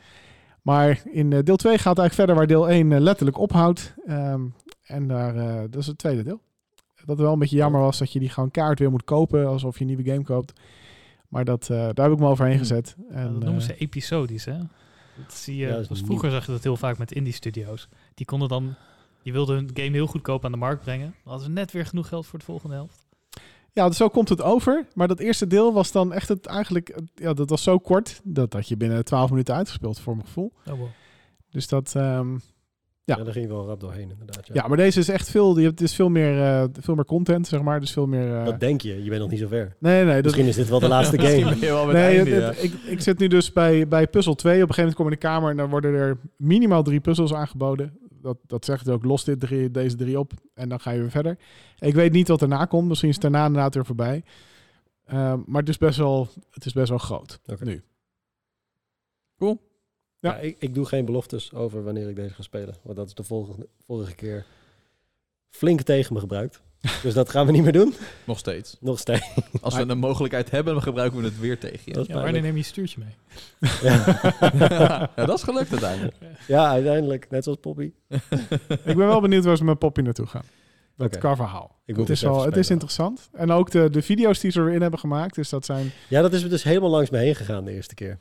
[0.62, 3.94] Maar in eh, deel 2 gaat het eigenlijk verder waar deel 1 eh, letterlijk ophoudt.
[4.06, 4.40] Ehm,
[4.82, 6.40] en daar, eh, dat is het tweede deel.
[7.04, 9.46] Dat wel een beetje jammer was dat je die gewoon kaart weer moet kopen.
[9.46, 10.52] Alsof je een nieuwe game koopt.
[11.28, 12.96] Maar dat, eh, daar heb ik me overheen gezet.
[13.10, 14.58] Ja, En, dat noemen ze episodisch, hè?
[15.16, 16.04] Dat zie je, Ja, dat is nieuw.
[16.04, 17.88] vroeger zag je dat heel vaak met indie studio's.
[18.14, 18.74] Die konden dan,
[19.22, 21.06] die wilden hun game heel goedkoop aan de markt brengen.
[21.06, 23.06] Dan hadden ze net weer genoeg geld voor de volgende helft.
[23.72, 24.86] Ja, dus zo komt het over.
[24.94, 27.00] Maar dat eerste deel was dan echt het eigenlijk...
[27.14, 28.20] Ja, dat was zo kort.
[28.24, 30.52] Dat dat je binnen 12 minuten uitgespeeld voor mijn gevoel.
[30.70, 30.86] Oh, wow.
[31.50, 31.92] Dus dat...
[31.96, 32.32] ehm,
[33.04, 33.16] Ja.
[33.16, 34.46] Ja, daar ging je wel rap doorheen inderdaad.
[34.46, 34.54] Ja.
[34.54, 34.68] ja.
[34.68, 35.58] maar deze is echt veel...
[35.58, 37.80] Je hebt dus veel meer, eh, veel meer content, zeg maar.
[37.80, 38.36] Dus veel meer...
[38.38, 39.02] eh, Dat denk je.
[39.04, 39.76] Je bent nog niet zo ver.
[39.80, 40.14] nee, nee.
[40.14, 41.44] Dat, Misschien is dit wel de laatste game.
[41.44, 42.48] ben je wel met nee, einde, het- ja.
[42.48, 44.62] het- ik, ik zit nu dus bij, bij puzzel 2.
[44.62, 47.00] Op een gegeven moment kom ik in de kamer en dan worden er minimaal drie
[47.00, 47.98] puzzels aangeboden.
[48.22, 51.00] Dat, dat zegt het ook, los dit drie, deze drie op en dan ga je
[51.00, 51.38] weer verder.
[51.78, 52.88] Ik weet niet wat erna komt.
[52.88, 54.24] Misschien is het daarna inderdaad weer voorbij.
[55.04, 57.64] Ehm, maar het is best wel, het is best wel groot Oké.
[57.64, 57.82] nu.
[59.38, 59.60] Cool.
[60.18, 60.34] Ja.
[60.34, 60.38] Ja.
[60.38, 62.74] ik, ik doe geen beloftes over wanneer ik deze ga spelen.
[62.82, 64.46] Want dat is de vorige, vorige keer
[65.48, 66.62] flink tegen me gebruikt.
[67.02, 67.94] Dus dat gaan we niet meer doen.
[68.24, 68.76] Nog steeds.
[68.80, 69.34] Nog steeds.
[69.60, 71.90] Als we een mogelijkheid hebben, dan gebruiken we het weer tegen je.
[71.90, 72.44] Ja, wanneer pijnlijk.
[72.44, 73.70] neem je je stuurtje mee?
[73.82, 74.20] Ja.
[75.16, 76.16] ja, dat is gelukt uiteindelijk.
[76.46, 77.30] ja, uiteindelijk.
[77.30, 77.92] Net zoals Poppy.
[78.68, 80.44] Ik ben wel benieuwd waar ze met Poppy naartoe gaan.
[80.96, 81.18] Dat Oké.
[81.18, 81.80] qua verhaal.
[81.84, 83.28] Ik moet Het is, wel, het is interessant.
[83.32, 85.34] En ook de, de video's die ze erin hebben gemaakt.
[85.34, 85.92] Dus dat zijn...
[86.08, 88.18] Ja, dat is dus helemaal langs me heen gegaan de eerste keer.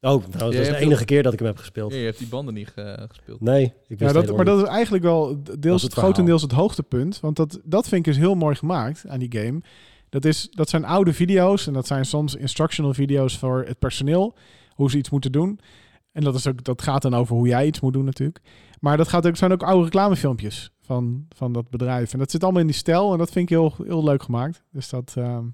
[0.00, 1.92] Oh, dat is de enige keer dat ik hem heb gespeeld.
[1.92, 3.40] Ja, je hebt die banden niet ge- gespeeld.
[3.40, 6.52] Nee, ik wist Ja, dat, maar dat is eigenlijk wel deels is het grotendeels het
[6.52, 7.20] hoogtepunt.
[7.20, 9.60] Want dat, dat vind ik dus heel mooi gemaakt aan die game.
[10.08, 14.34] Dat, is, dat zijn oude video's en dat zijn soms instructional video's voor het personeel.
[14.70, 15.60] Hoe ze iets moeten doen.
[16.12, 18.40] En dat, is ook, dat gaat dan over hoe jij iets moet doen natuurlijk.
[18.80, 22.12] Maar dat gaat ook, zijn ook oude reclamefilmpjes van, van dat bedrijf.
[22.12, 24.62] En dat zit allemaal in die stijl en dat vind ik heel, heel leuk gemaakt.
[24.72, 25.14] Dus dat...
[25.16, 25.44] ehm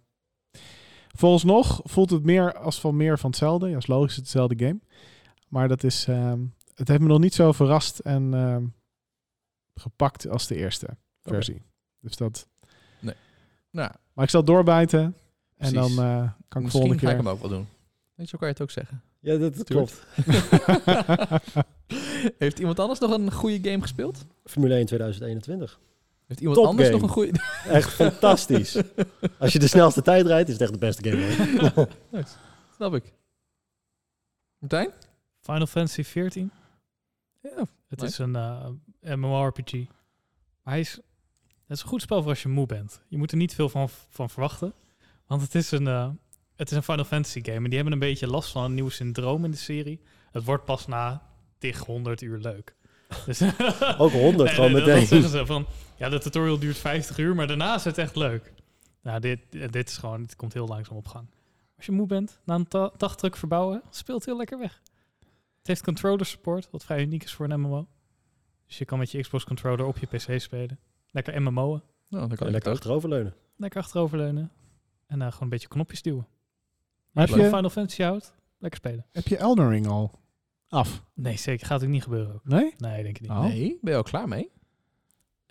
[1.17, 3.69] Volgens voelt het meer als van meer van hetzelfde.
[3.69, 4.79] Ja, is logisch, het is hetzelfde game.
[5.49, 6.41] Maar dat is, ehm,
[6.75, 8.65] het heeft me nog niet zo verrast en ehm,
[9.75, 10.87] gepakt als de eerste
[11.23, 11.63] versie.
[12.01, 12.49] Dus dat.
[13.71, 15.17] Nou, Maar ik zal doorbijten
[15.57, 15.97] en dan eh,
[16.49, 17.25] kan ik misschien volgende ga ik keer.
[17.25, 17.67] hem ook wel doen.
[18.15, 19.03] Weet je, zo kan je het ook zeggen.
[19.21, 20.07] Ja, dat, dat klopt.
[22.39, 24.25] Heeft iemand anders nog een goede game gespeeld?
[24.45, 25.81] Formule 1 2021.
[26.27, 27.01] Heeft iemand Top anders game.
[27.01, 27.41] nog een goede...
[27.69, 28.77] Echt fantastisch.
[29.39, 31.89] Als je de snelste tijd rijdt, is het echt de beste game.
[32.77, 33.13] Snap ik.
[34.59, 34.91] Martijn?
[35.41, 36.51] Final Fantasy 14.
[37.43, 37.67] Ja.
[37.89, 38.13] Het Nice.
[38.13, 39.73] is een eh, MMORPG.
[40.63, 40.93] Maar hij is,
[41.67, 43.03] het is een goed spel voor als je moe bent.
[43.09, 44.73] Je moet er niet veel van, van verwachten.
[45.27, 46.11] Want het is, een, eh,
[46.57, 47.57] het is een Final Fantasy game.
[47.57, 50.01] En die hebben een beetje last van een nieuw syndroom in de serie.
[50.31, 51.23] Het wordt pas na
[51.59, 52.75] tig 100 uur leuk.
[53.27, 53.41] Dus
[53.99, 55.07] Ook 100 Nee, gewoon nee, dat- Dat meteen.
[55.07, 55.67] zeggen ze van,
[55.97, 58.53] ja, de tutorial duurt 50 uur, maar daarna is het echt leuk.
[59.03, 59.39] Nou, dit,
[59.73, 61.27] dit is gewoon, het komt heel langzaam op gang.
[61.77, 64.81] Als je moe bent, na een dagdruk verbouwen, speelt heel lekker weg.
[65.59, 67.87] Het heeft controller support, wat vrij uniek is voor een MMO.
[68.67, 70.79] Dus je kan met je Xbox controller op je PC spelen.
[71.11, 73.35] Lekker MMO'en, Nou, dan kan je lekker achteroverleunen.
[73.57, 74.51] lekker achteroverleunen.
[75.07, 76.27] En dan gewoon een beetje knopjes duwen.
[77.11, 79.07] Maar Als heb je je, Final Fantasy houdt, lekker spelen.
[79.13, 80.19] heb je Elden Ring al
[80.69, 81.03] af?
[81.15, 81.67] Nee, zeker.
[81.67, 82.45] Gaat ook niet gebeuren ook.
[82.45, 82.75] Nee?
[82.79, 83.31] Nee, denk ik niet.
[83.31, 83.43] Oh.
[83.43, 84.51] Nee, ben je al klaar mee?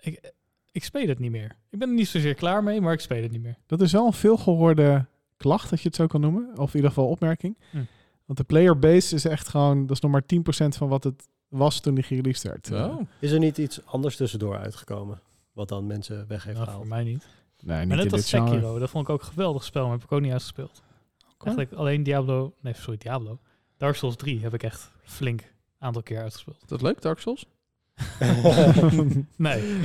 [0.00, 0.32] Ik,
[0.72, 1.56] ik speel het niet meer.
[1.70, 3.56] Ik ben er niet zozeer klaar mee, maar ik speel het niet meer.
[3.66, 6.50] Dat is wel een veelgehoorde klacht, dat je het zo kan noemen.
[6.58, 7.58] Of in ieder geval opmerking.
[7.70, 7.84] Hm.
[8.24, 11.28] Want de player base is echt gewoon, dat is nog maar 10% van wat het
[11.48, 12.72] was toen die gereleased werd.
[12.72, 13.00] Oh.
[13.20, 15.20] Is er niet iets anders tussendoor uitgekomen?
[15.52, 16.86] Wat dan mensen weg heeft Nou, gehaald?
[16.86, 17.26] voor mij niet.
[17.62, 18.28] Nee, niet Maar in net als.
[18.28, 20.82] Sekiro, dat vond ik ook een geweldig spel, maar heb ik ook niet uitgespeeld.
[21.38, 23.38] Eigenlijk alleen Diablo, nee sorry Diablo.
[23.76, 25.42] Dark Souls 3 heb ik echt flink
[25.78, 26.62] aantal keer uitgespeeld.
[26.62, 27.46] Is dat leuk, Dark Souls?
[29.36, 29.62] Nee.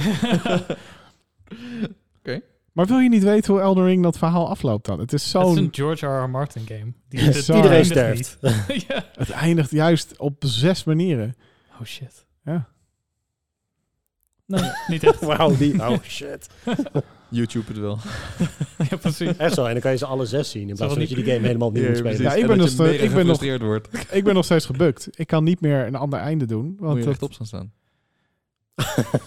[2.71, 4.99] Maar wil je niet weten hoe Elden Ring dat verhaal afloopt dan?
[4.99, 5.58] Het is het is zo'n...
[5.58, 6.23] een George R.
[6.23, 6.30] R.
[6.30, 6.93] Martin game.
[7.10, 7.56] Die, Ja, zo.
[7.56, 8.67] Iedereen eindigt sterft.
[8.67, 8.86] niet.
[8.88, 9.06] ja.
[9.15, 11.36] Het eindigt juist op zes manieren.
[11.80, 12.25] Oh shit.
[12.43, 12.69] Ja.
[14.45, 15.19] Nee, niet echt.
[15.19, 15.89] Wauw, die...
[15.89, 16.49] Oh, shit.
[17.32, 17.98] YouTube het wel.
[18.89, 19.38] ja, precies.
[19.38, 19.65] Echt zo.
[19.65, 20.70] En dan kan je ze alle zes zien.
[20.70, 22.22] In plaats van dat je die game helemaal opnieuw moet spelen.
[22.22, 23.88] Ja, ik En ben de- mega ik ben nog- wordt.
[24.17, 25.08] Ik ben nog steeds gebukt.
[25.12, 26.65] Ik kan niet meer een ander einde doen.
[26.65, 27.72] Moet Want je dat, rechtop gaan staan.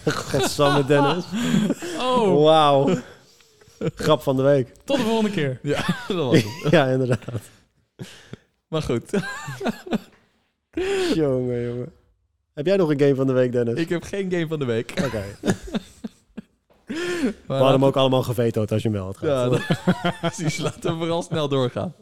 [0.04, 1.24] Godsamme Dennis.
[1.98, 2.96] Oh, Wauw.
[3.94, 4.68] Grap van de week.
[4.84, 5.58] tot de volgende keer.
[5.62, 6.70] Ja, dat was het.
[6.70, 7.40] Ja, inderdaad.
[8.68, 9.10] Maar goed,
[11.14, 11.92] Jongen, jongen.
[12.54, 13.74] Heb jij nog een game van de week, Dennis?
[13.78, 14.92] ik heb geen game van de week.
[15.04, 15.22] Oké.
[17.46, 19.80] We hadden hem ook allemaal gevetood als je hem wel had Ja, gehad.
[20.20, 20.58] precies.
[20.58, 21.94] Laten we vooral snel doorgaan.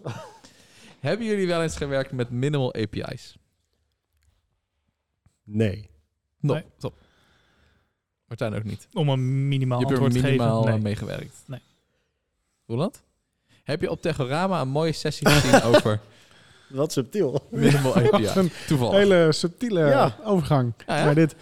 [1.00, 3.36] Hebben jullie wel eens gewerkt met minimal API's?
[5.44, 5.90] Nee.
[6.40, 6.64] No, Nee.
[6.78, 6.94] top.
[8.26, 8.88] Martijn ook niet.
[8.92, 10.72] Om een minimaal je hebt er antwoord te minimaal geven.
[10.72, 10.82] aan Nee.
[10.88, 11.42] meegewerkt.
[11.46, 11.60] Nee.
[12.66, 13.02] Roland?
[13.64, 16.00] Heb je op Tegorama een mooie sessie gezien over
[16.68, 17.46] Wat subtiel.
[17.50, 18.26] minimal API?
[18.34, 18.94] Een Toevallig.
[18.96, 20.16] hele subtiele Ja.
[20.24, 21.04] overgang Ah, ja?
[21.04, 21.34] naar dit.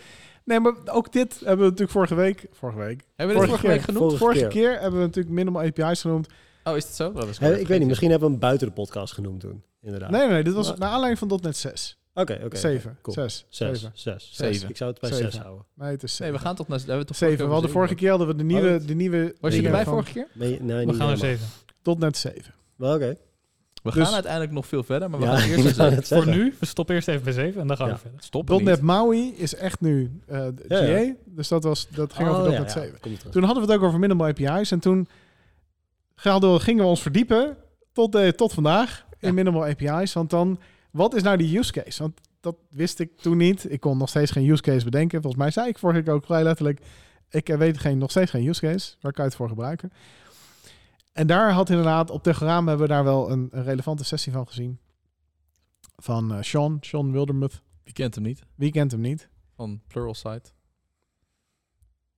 [0.50, 2.46] Nee, maar ook dit hebben we natuurlijk vorige week...
[2.52, 3.04] Vorige week?
[3.16, 3.84] Hebben we dit vorige vorige week keer.
[3.94, 4.04] genoemd?
[4.18, 4.48] Vorige Vorige keer.
[4.70, 6.28] keer hebben we natuurlijk minimal API's genoemd.
[6.64, 7.12] Oh, is het zo?
[7.12, 9.62] Dat is Eh, ik weet niet, misschien hebben we hem buiten de podcast genoemd toen.
[9.82, 10.10] Inderdaad.
[10.10, 11.98] Nee, nee, nee, dit was Maar- naar aanleiding van .NET 6.
[12.14, 12.56] Oké, oké.
[12.56, 13.14] 7, cool.
[13.14, 13.80] 6, Zes.
[13.80, 13.90] 7.
[13.94, 14.30] Zes.
[14.32, 14.68] Zeven.
[14.68, 15.32] Ik zou het bij Zeven.
[15.32, 15.64] zes houden.
[15.74, 16.32] Nee, het is Nee, 7.
[16.42, 16.78] we gaan tot naar...
[16.78, 17.46] Hebben we toch 7.
[17.46, 18.78] We hadden vorige keer hadden we de nieuwe...
[18.80, 20.26] Oh, de nieuwe Was je erbij van vorige keer?
[20.32, 21.46] Nee, nee, We niet gaan naar helemaal.
[21.82, 21.98] 7.
[22.00, 22.54] .NET 7.
[22.76, 23.16] Wel oké.
[23.82, 26.32] We Dus- gaan uiteindelijk nog veel verder, maar we Ja, gaan eerst even Voor zeggen.
[26.32, 27.92] nu, we stoppen eerst even bij 7 en dan gaan Ja.
[27.92, 28.22] we verder.
[28.22, 28.64] stoppen.
[28.64, 30.38] .NET Maui is echt nu eh
[30.68, 30.98] Ja, ja.
[31.04, 31.12] GA.
[31.24, 33.00] Dus dat, was, dat ging Oh, over .NET ja, 7.
[33.00, 33.32] komt terug.
[33.32, 34.70] Toen hadden we het ook over minimal API's.
[34.70, 35.08] En toen
[36.22, 37.56] we- gingen we ons verdiepen
[37.92, 40.12] tot, eh, tot vandaag in minimal API's.
[40.12, 40.58] Want dan,
[40.90, 42.02] wat is nou die use case?
[42.02, 43.72] Want dat wist ik toen niet.
[43.72, 45.20] Ik kon nog steeds geen use case bedenken.
[45.22, 46.80] Volgens mij zei ik vorige keer ook vrij letterlijk...
[47.30, 48.94] ik eh, weet geen, nog steeds geen use case.
[49.00, 49.92] Waar kan je het voor gebruiken?
[51.20, 54.46] En daar had inderdaad, op Telegramma hebben we daar wel een, een relevante sessie van
[54.46, 54.78] gezien.
[55.96, 57.62] Van eh, Sean, Sean Wildermuth.
[57.84, 58.42] Wie kent hem niet?
[58.54, 59.28] Wie kent hem niet?
[59.56, 60.54] Van Pluralsight.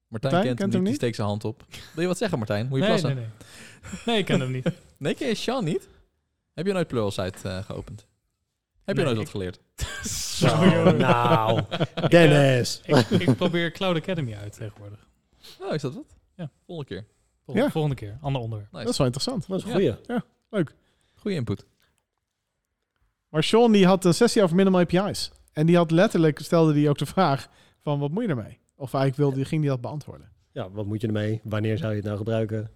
[0.09, 1.65] Martijn, Martijn kent, hem niet, die steekt zijn hand op.
[1.69, 2.69] Wil je wat zeggen, Martijn?
[2.69, 3.15] Moet je Nee, plassen?
[3.15, 4.05] nee, nee.
[4.07, 4.71] Nee, ik ken hem niet.
[4.97, 5.89] Nee, ken je Sean niet?
[6.55, 8.07] Heb je nooit Pluralsight eh geopend?
[8.85, 9.61] Heb je nooit wat geleerd?
[10.39, 11.63] Zo, nou,
[12.09, 12.81] Dennis.
[12.85, 15.09] ik, ik probeer Cloud Academy uit tegenwoordig.
[15.61, 16.17] Oh, is dat wat?
[16.37, 16.51] Ja.
[16.67, 17.07] Volgende keer.
[17.45, 17.73] Volgende, Ja.
[17.73, 18.73] volgende keer, ander onderwerp.
[18.73, 18.83] Nice.
[18.85, 19.47] Dat is wel interessant.
[19.49, 19.99] Dat is een Ja.
[20.51, 20.67] goeie.
[21.15, 21.67] Goeie input.
[23.29, 25.31] Maar Sean die had een sessie over minimal API's.
[25.53, 27.49] En die had letterlijk, stelde die ook de vraag
[27.81, 28.59] van wat moet je ermee?
[28.77, 30.31] Of eigenlijk wilde, die ging die dat beantwoorden.
[30.53, 31.41] Ja, wat moet je ermee?
[31.45, 32.71] Wanneer zou je het nou gebruiken?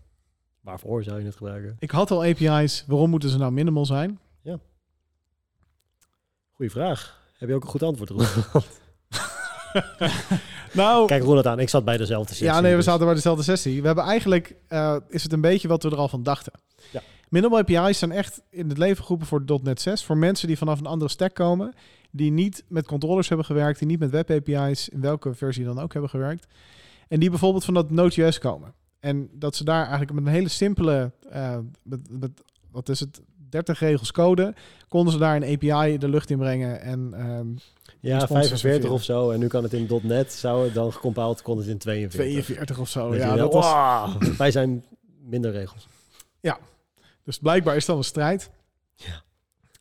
[0.60, 1.76] Waarvoor zou je het gebruiken?
[1.78, 4.18] Ik had al API's, waarom moeten ze nou minimal zijn?
[6.52, 7.20] Goeie vraag.
[7.38, 8.20] Heb je ook een goed antwoord, Roel?
[10.72, 11.58] Nou, Kijk, Roel het aan.
[11.58, 12.46] Ik zat bij dezelfde sessie.
[12.46, 13.80] ja nee, we dus- zaten bij dezelfde sessie.
[13.80, 16.52] We hebben eigenlijk, eh, is het een beetje wat we er al van dachten.
[16.92, 17.02] Ja.
[17.28, 20.04] Minimal API's zijn echt in het leven geroepen voor .NET 6.
[20.04, 21.74] Voor mensen die vanaf een andere stack komen.
[22.10, 23.78] Die niet met controllers hebben gewerkt.
[23.78, 26.46] Die niet met web API's, in welke versie dan ook hebben gewerkt.
[27.08, 28.74] En die bijvoorbeeld van dat Node.js komen.
[29.00, 32.30] En dat ze daar eigenlijk met een hele simpele, eh, met, met,
[32.70, 34.54] wat is het, 30 regels code,
[34.88, 36.80] konden ze daar een API de lucht in brengen.
[36.80, 37.46] En ehm,
[38.00, 38.90] Ja, responses 45 ververen.
[38.90, 39.30] of zo.
[39.30, 40.32] En nu kan het in .NET.
[40.32, 42.20] Zou het dan gecompiled, kon het in 42.
[42.44, 43.14] 42 of zo.
[43.14, 44.84] Ja, dat was, "Wow, Wij zijn
[45.24, 45.88] minder regels.
[47.24, 48.50] Dus blijkbaar is dat een strijd.
[48.94, 49.22] Ja.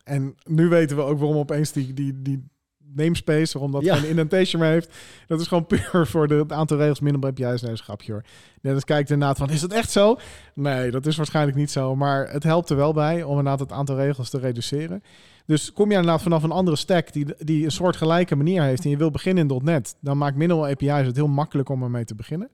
[0.04, 2.47] En nu weten we ook waarom opeens die, die, die
[2.93, 3.95] namespace, waarom dat Ja.
[3.95, 4.89] geen indentation meer heeft.
[5.28, 7.88] Dat is gewoon puur voor de, het aantal regels minder bij juist nee, dat is
[7.88, 8.23] een grapje hoor.
[8.62, 10.17] Net als kijkt inderdaad van, is dat echt zo?
[10.54, 11.95] Nee, dat is waarschijnlijk niet zo.
[11.95, 15.04] Maar het helpt er wel bij om inderdaad het aantal regels te reduceren.
[15.45, 18.84] Dus kom je inderdaad vanaf een andere stack die, die een soort gelijke manier heeft
[18.84, 22.05] en je wil beginnen in .NET, dan maakt minimal API's het heel makkelijk om ermee
[22.05, 22.49] te beginnen.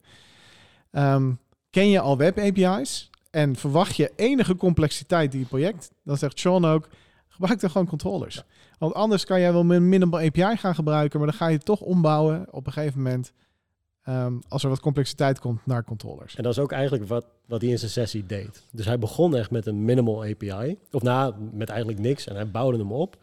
[0.90, 1.32] Ehm,
[1.70, 6.38] ken je al web API's en verwacht je enige complexiteit in je project, dan zegt
[6.38, 6.88] Sean ook,
[7.28, 8.42] gebruik dan gewoon controllers.
[8.78, 11.64] Want anders kan jij wel een minimal API gaan gebruiken, maar dan ga je het
[11.64, 13.32] toch ombouwen op een gegeven moment,
[14.04, 16.36] ehm, als er wat complexiteit komt, naar controllers.
[16.36, 18.66] En dat is ook eigenlijk wat, wat hij in zijn sessie deed.
[18.72, 20.78] Dus hij begon echt met een minimal API.
[20.90, 22.26] Of na, met eigenlijk niks.
[22.26, 23.16] En hij bouwde hem op.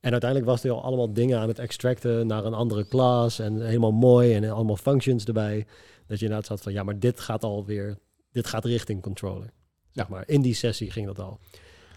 [0.00, 3.38] En uiteindelijk was hij al allemaal dingen aan het extracten naar een andere klas.
[3.38, 5.66] En helemaal mooi en allemaal functions erbij.
[6.06, 7.98] Dat je inderdaad zat van, ja, maar dit gaat alweer,
[8.32, 9.52] dit gaat richting controller.
[9.92, 11.38] Zeg maar, in die sessie ging dat al.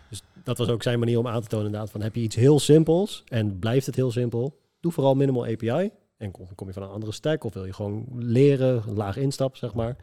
[0.10, 2.36] Dus dat was ook zijn manier om aan te tonen inderdaad van, heb je iets
[2.36, 5.92] heel simpels en blijft het heel simpel, doe vooral minimal API.
[6.24, 9.18] En kom, kom je van een andere stack of wil je gewoon leren, een laag
[9.18, 9.96] instap, zeg maar.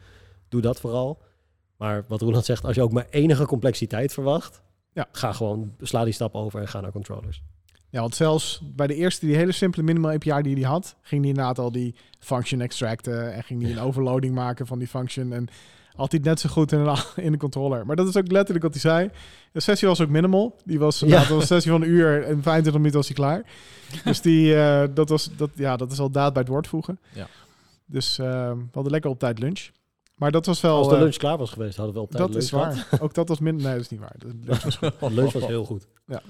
[0.49, 1.21] Doe dat vooral.
[1.77, 4.61] Maar wat Roland zegt, als je ook maar enige complexiteit verwacht,
[4.93, 5.07] Ja.
[5.11, 7.43] ga gewoon, sla die stap over en ga naar controllers.
[7.89, 11.21] Ja, want zelfs bij de eerste, die hele simpele minimal API die hij had, ging
[11.21, 15.33] hij inderdaad al die function extracten en ging hij een overloading maken van die function
[15.33, 15.47] en
[15.95, 17.85] had hij net zo goed in, een, in de controller.
[17.85, 19.09] Maar dat is ook letterlijk wat hij zei.
[19.51, 20.55] De sessie was ook minimal.
[20.65, 21.19] Die was, Ja.
[21.19, 23.43] was een sessie van een uur en 25 minuten was hij klaar.
[24.03, 26.99] Dus die, eh, dat, was, dat, ja, dat is al daad bij het woord voegen.
[27.13, 27.27] Ja.
[27.85, 29.69] Dus eh, we hadden lekker op tijd lunch.
[30.15, 30.77] Maar dat was wel...
[30.77, 32.89] Als de eh, lunch klaar was geweest, hadden we op tijd dat lunch is gehad.
[32.89, 33.01] waar.
[33.01, 33.55] Ook dat was min.
[33.55, 34.15] Nee, dat is niet waar.
[34.17, 34.99] De lunch was goed.
[35.09, 35.87] De lunch was heel goed.
[36.05, 36.21] Ja.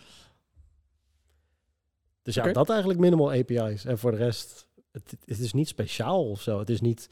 [2.22, 3.86] Dus ja, dat eigenlijk minimal API's.
[3.86, 6.60] En voor de rest, het, het is niet speciaal of zo.
[6.60, 7.10] Het is niet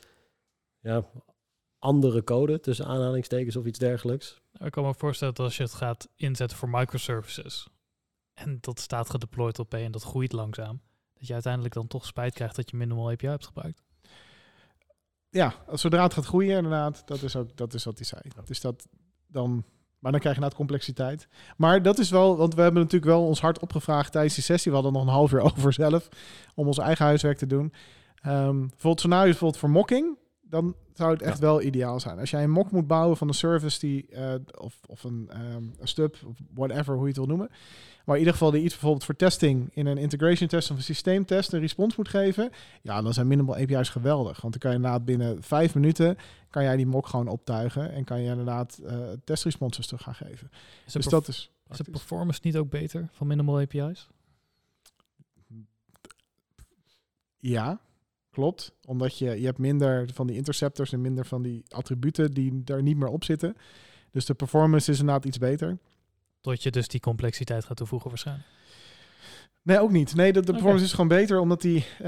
[0.81, 1.03] ja,
[1.79, 4.41] andere code tussen aanhalingstekens of iets dergelijks.
[4.53, 7.67] Ik kan me voorstellen dat als je het gaat inzetten voor microservices
[8.33, 10.81] en dat staat gedeployed op P en dat groeit langzaam,
[11.13, 13.83] dat je uiteindelijk dan toch spijt krijgt dat je minimal API hebt gebruikt.
[15.29, 18.21] ja, als zodra het gaat groeien, inderdaad, dat is ook dat is wat hij zei.
[18.45, 18.87] Dus dat
[19.27, 19.63] dan,
[19.99, 21.27] maar dan krijg je inderdaad complexiteit.
[21.57, 24.71] Maar dat is wel, want we hebben natuurlijk wel ons hart opgevraagd tijdens die sessie.
[24.71, 26.09] We hadden nog een half uur over zelf
[26.55, 27.73] om ons eigen huiswerk te doen.
[28.21, 30.17] Ehm bijvoorbeeld scenario's bijvoorbeeld voor mocking,
[30.49, 32.19] dan zou het echt wel ideaal zijn.
[32.19, 35.63] Als jij een mock moet bouwen van een service die, eh, of, of een, ehm,
[35.79, 37.49] een stub, of whatever, hoe je het wil noemen.
[38.05, 40.83] Maar in ieder geval die iets bijvoorbeeld voor testing in een integration test of een
[40.83, 42.49] systeemtest een respons moet geven.
[42.81, 44.41] Ja, dan zijn minimal API's geweldig.
[44.41, 46.17] Want dan kan je inderdaad binnen vijf minuten
[46.49, 50.51] kan jij die mock gewoon optuigen en kan je inderdaad eh testresponses terug gaan geven.
[50.85, 51.51] Is Dus dat is.
[51.69, 54.07] is de performance niet ook beter van minimal API's?
[57.39, 57.79] Ja,
[58.31, 58.71] klopt.
[58.85, 62.81] Omdat je, je hebt minder van die interceptors en minder van die attributen die daar
[62.81, 63.55] niet meer op zitten.
[64.11, 65.77] Dus de performance is inderdaad iets beter.
[66.41, 68.47] Tot je dus die complexiteit gaat toevoegen waarschijnlijk.
[69.61, 70.15] Nee, ook niet.
[70.15, 72.05] Nee, de, performance is gewoon beter omdat hij, eh,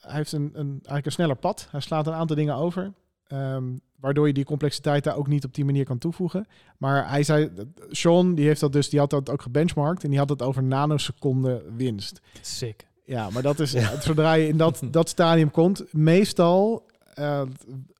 [0.00, 1.68] hij heeft een, een, eigenlijk een sneller pad.
[1.70, 2.92] Hij slaat een aantal dingen over.
[3.26, 3.64] ehm,
[4.00, 6.46] waardoor je die complexiteit daar ook niet op die manier kan toevoegen.
[6.78, 7.50] Maar hij zei,
[7.90, 10.62] Sean, die heeft dat dus, die had dat ook gebenchmarkt en die had het over
[10.62, 12.20] nanoseconden winst.
[12.40, 12.86] Sick.
[13.12, 14.00] Ja, maar dat is Ja.
[14.00, 15.92] zodra je in dat, dat stadium komt.
[15.92, 17.42] Meestal eh,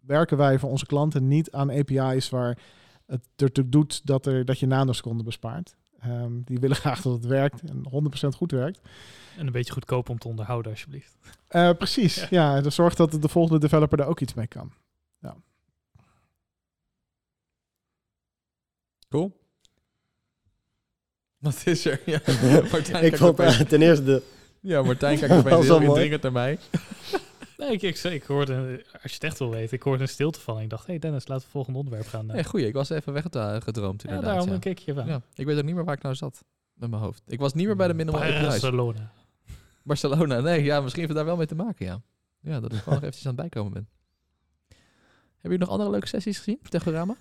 [0.07, 2.59] werken wij voor onze klanten niet aan API's waar
[3.07, 5.75] het ertoe doet dat, er, dat je nanoseconden bespaart.
[6.01, 7.85] Ehm, die willen graag dat het werkt en
[8.25, 8.81] 100% goed werkt.
[9.37, 11.16] En een beetje goedkoop om te onderhouden, alsjeblieft.
[11.48, 12.27] Eh, precies, Ja.
[12.31, 12.61] ja.
[12.61, 14.72] dus zorg dat de volgende developer daar ook iets mee kan.
[19.09, 19.40] Cool.
[21.38, 22.01] Wat is er?
[22.07, 22.20] Ja,
[22.72, 24.22] Martijn ik eh, ten eerste...
[24.62, 26.59] ja, Martijn kijkt opeens heel indringend naar mij.
[27.57, 30.40] Nee, ik, ik, ik hoorde, als je het echt wil weten, ik hoorde een stilte
[30.40, 30.62] vallen.
[30.62, 32.29] Ik dacht, hé hey Dennis, laten we het volgende onderwerp gaan.
[32.29, 32.35] eh.
[32.35, 32.66] Nee, goeie.
[32.66, 34.22] Ik was even weggedroomd ja, inderdaad.
[34.35, 35.07] daarom Ja, keek je wel.
[35.07, 36.44] Ja, ik weet ook niet meer waar ik nou zat
[36.75, 37.22] met mijn hoofd.
[37.27, 38.20] Ik was niet meer bij de minimal.
[38.20, 39.12] Barcelona.
[39.83, 40.40] Barcelona.
[40.40, 42.01] Nee, ja, misschien heeft het daar wel mee te maken, ja.
[42.40, 43.88] Ja, dat ik gewoon nog eventjes aan het bijkomen ben.
[44.68, 44.79] Hebben
[45.40, 47.16] jullie nog andere leuke sessies gezien voor Techorama?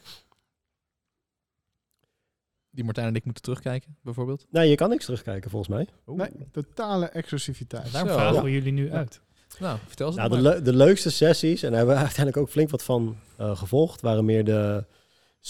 [2.71, 4.45] Die Martijn en ik moeten terugkijken, bijvoorbeeld.
[4.49, 5.87] Nee, je kan niks terugkijken volgens mij.
[6.07, 6.17] Oeh.
[6.19, 7.91] Nee, totale exclusiviteit.
[7.91, 8.17] Daarom Zo.
[8.17, 8.43] vragen Ja.
[8.43, 9.21] we jullie nu uit.
[9.59, 10.15] Nou, vertel eens.
[10.15, 13.15] Nou, de, le- de leukste sessies, en daar hebben we uiteindelijk ook flink wat van
[13.37, 14.83] eh, gevolgd, waren meer de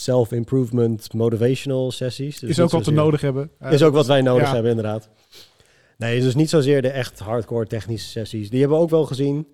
[0.06, 2.40] self-improvement motivational sessies.
[2.40, 3.52] Dus is ook wat we nodig hebben.
[3.60, 4.54] Eh, Is ook wat wij nodig ja.
[4.54, 5.10] hebben, inderdaad.
[5.98, 8.50] Nee, dus niet zozeer de echt hardcore technische sessies.
[8.50, 9.48] Die hebben we ook wel gezien.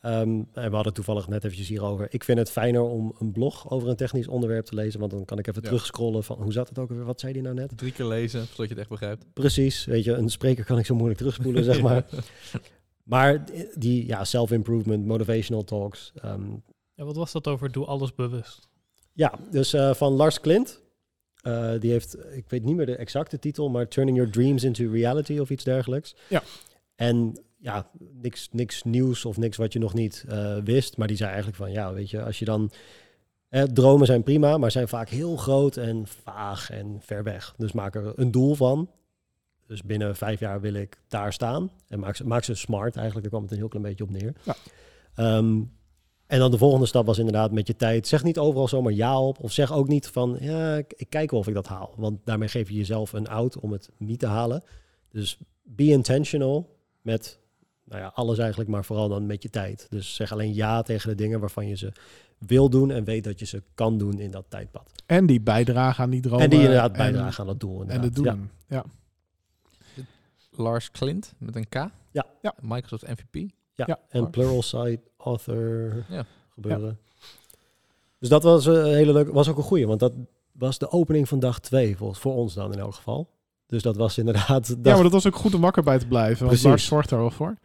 [0.00, 2.06] Ehm, en we hadden toevallig net eventjes hierover.
[2.10, 5.24] Ik vind het fijner om een blog over een technisch onderwerp te lezen, want dan
[5.24, 5.68] kan ik even Ja.
[5.68, 7.04] terugscrollen van hoe zat het ook weer?
[7.04, 7.72] Wat zei die nou net?
[7.78, 9.24] Drie keer lezen, zodat je het echt begrijpt.
[9.32, 12.04] Precies, weet je, een spreker kan ik zo moeilijk terugspoelen, zeg maar.
[13.04, 16.12] Maar die ja, self-improvement, motivational talks.
[16.14, 16.42] ehm,
[16.94, 18.68] Ja, wat was dat over doe alles bewust?
[19.12, 20.80] ja, dus eh, van Lars Klint.
[21.42, 24.90] Eh, die heeft, ik weet niet meer de exacte titel, maar Turning Your Dreams into
[24.90, 26.14] Reality of iets dergelijks.
[26.28, 26.42] Ja.
[26.94, 30.96] En ja, niks, niks nieuws of niks wat je nog niet eh, wist.
[30.96, 32.70] Maar die zei eigenlijk van, ja, weet je, als je dan...
[33.48, 37.54] Eh, dromen zijn prima, maar zijn vaak heel groot en vaag en ver weg.
[37.56, 38.90] Dus maak er een doel van.
[39.66, 41.70] Dus binnen vijf jaar wil ik daar staan.
[41.88, 44.10] En maak ze, maak ze smart eigenlijk, daar kwam het een heel klein beetje op
[44.10, 44.34] neer.
[44.42, 44.56] Ja.
[45.14, 45.60] Ehm,
[46.26, 48.08] en dan de volgende stap was inderdaad met je tijd.
[48.08, 49.38] Zeg niet overal zomaar ja op.
[49.40, 51.94] Of zeg ook niet van, ja, ik, ik kijk wel of ik dat haal.
[51.96, 54.62] Want daarmee geef je jezelf een out om het niet te halen.
[55.08, 57.38] Dus be intentional met
[57.90, 59.86] nou ja, alles eigenlijk, maar vooral dan met je tijd.
[59.90, 61.92] Dus zeg alleen ja tegen de dingen waarvan je ze
[62.38, 64.90] wil doen en weet dat je ze kan doen in dat tijdpad.
[65.06, 66.44] En die bijdragen aan die dromen.
[66.44, 67.84] en die inderdaad en- bijdragen aan dat doel.
[67.86, 68.50] En de doelen.
[68.66, 68.84] Ja.
[70.50, 71.74] Lars Clint met een K.
[72.10, 72.26] Ja.
[72.42, 72.54] Ja.
[72.60, 73.50] Microsoft MVP.
[73.74, 73.98] Ja, Ja.
[74.08, 76.24] en plural site author Ja.
[76.54, 76.98] gebeuren.
[78.18, 80.12] Dus dat was een hele leuke, was ook een goeie, want dat
[80.52, 83.30] was de opening van dag twee voor, voor ons dan in elk geval.
[83.70, 84.66] Dus dat was inderdaad.
[84.68, 86.36] ja, dag- maar dat was ook goed om wakker bij te blijven.
[86.36, 86.64] Want Precies.
[86.66, 87.56] Lars zorgt daar wel voor.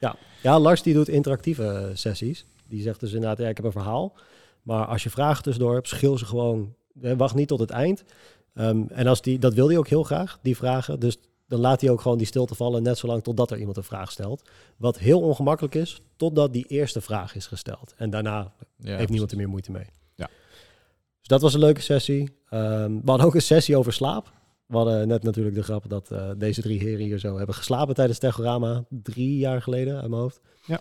[0.41, 2.46] Ja, Lars die doet interactieve eh, sessies.
[2.68, 4.13] Die zegt dus inderdaad, ja, ik heb een verhaal.
[4.62, 6.74] Maar als je vragen tussendoor hebt, schil ze gewoon.
[6.94, 8.04] Wacht niet tot het eind.
[8.54, 11.00] Ehm, en als die, dat wil hij ook heel graag, die vragen.
[11.00, 13.84] Dus dan laat hij ook gewoon die stilte vallen, net zolang totdat er iemand een
[13.84, 14.50] vraag stelt.
[14.78, 17.94] Wat heel ongemakkelijk is, totdat die eerste vraag is gesteld.
[17.98, 19.86] En daarna Ja, heeft niemand er meer moeite mee.
[20.15, 20.30] Ja.
[21.20, 22.30] Dus dat was een leuke sessie.
[22.50, 24.32] Ehm, we hadden ook een sessie over slaap.
[24.65, 27.95] We hadden net natuurlijk de grap dat eh, deze drie heren hier zo hebben geslapen
[27.95, 28.84] tijdens Techorama.
[28.89, 30.41] Drie jaar geleden uit mijn hoofd.
[30.65, 30.80] Ja.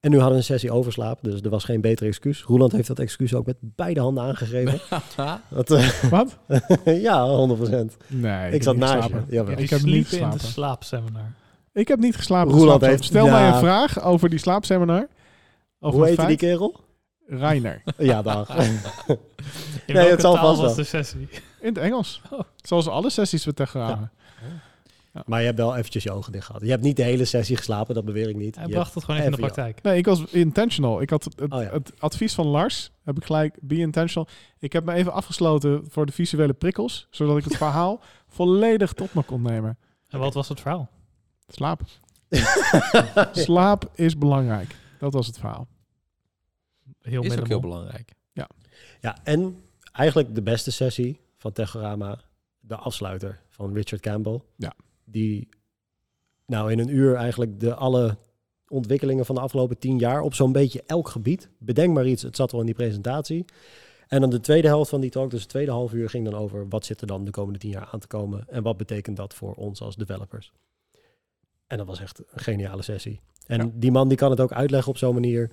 [0.00, 2.42] En nu hadden we een sessie over slaap, dus er was geen beter excuus.
[2.42, 4.80] Roeland heeft dat excuus ook met beide handen aangegeven.
[5.50, 6.38] dat, eh, Wat?
[6.84, 7.96] ja, 100%.
[8.08, 8.52] Nee.
[8.52, 9.00] Ik zat heb niet naast je.
[9.02, 9.26] geslapen.
[9.34, 9.58] Jawel.
[9.58, 10.40] Ik heb niet sliepen in de geslapen.
[10.40, 11.32] slaapseminar.
[11.72, 12.78] Ik heb niet geslapen.
[12.78, 13.04] de heeft-.
[13.04, 13.52] Stel mij ja.
[13.52, 15.08] een vraag over die slaapseminar.
[15.80, 16.80] Over Hoe heette die kerel?
[17.26, 17.82] Reiner.
[17.98, 18.56] Ja, dag.
[18.56, 19.18] In
[19.86, 20.76] Nee, welke het zal taal vast was wel.
[20.76, 21.28] de sessie?
[21.64, 22.20] In het Engels.
[22.30, 22.40] Oh.
[22.56, 24.10] Zoals alle sessies we tegenhouden.
[25.26, 26.62] Maar je hebt wel eventjes je ogen dicht gehad.
[26.62, 28.56] Je hebt niet de hele sessie geslapen, dat beweer ik niet.
[28.56, 29.52] Hij Je bracht het gewoon even in de ja.
[29.52, 29.82] praktijk.
[29.82, 31.00] Nee, ik was intentional.
[31.00, 31.70] Ik had het, Oh ja.
[31.70, 34.28] het advies van Lars, heb ik gelijk, be intentional.
[34.58, 38.00] Ik heb me even afgesloten voor de visuele prikkels, zodat ik het verhaal
[38.36, 39.78] volledig tot me kon nemen.
[40.08, 40.90] En wat was het verhaal?
[41.48, 41.80] Slaap.
[43.32, 44.76] Slaap is belangrijk.
[44.98, 45.68] Dat was het verhaal.
[47.00, 48.12] Heel Is ook heel belangrijk.
[49.00, 49.62] Ja, en
[49.92, 52.20] eigenlijk de beste sessie van Techorama,
[52.60, 54.40] de afsluiter van Richard Campbell.
[54.56, 54.72] Ja.
[55.04, 55.48] Die
[56.46, 58.16] nou in een uur eigenlijk de alle
[58.68, 61.48] ontwikkelingen van de afgelopen tien jaar op zo'n beetje elk gebied.
[61.58, 63.44] Bedenk maar iets, het zat wel in die presentatie.
[64.08, 66.34] En dan de tweede helft van die talk, dus het tweede half uur, ging dan
[66.34, 69.16] over wat zit er dan de komende tien jaar aan te komen en wat betekent
[69.16, 70.52] dat voor ons als developers.
[71.66, 73.20] En dat was echt een geniale sessie.
[73.46, 73.70] En Ja.
[73.74, 75.50] die man die kan het ook uitleggen op zo'n manier.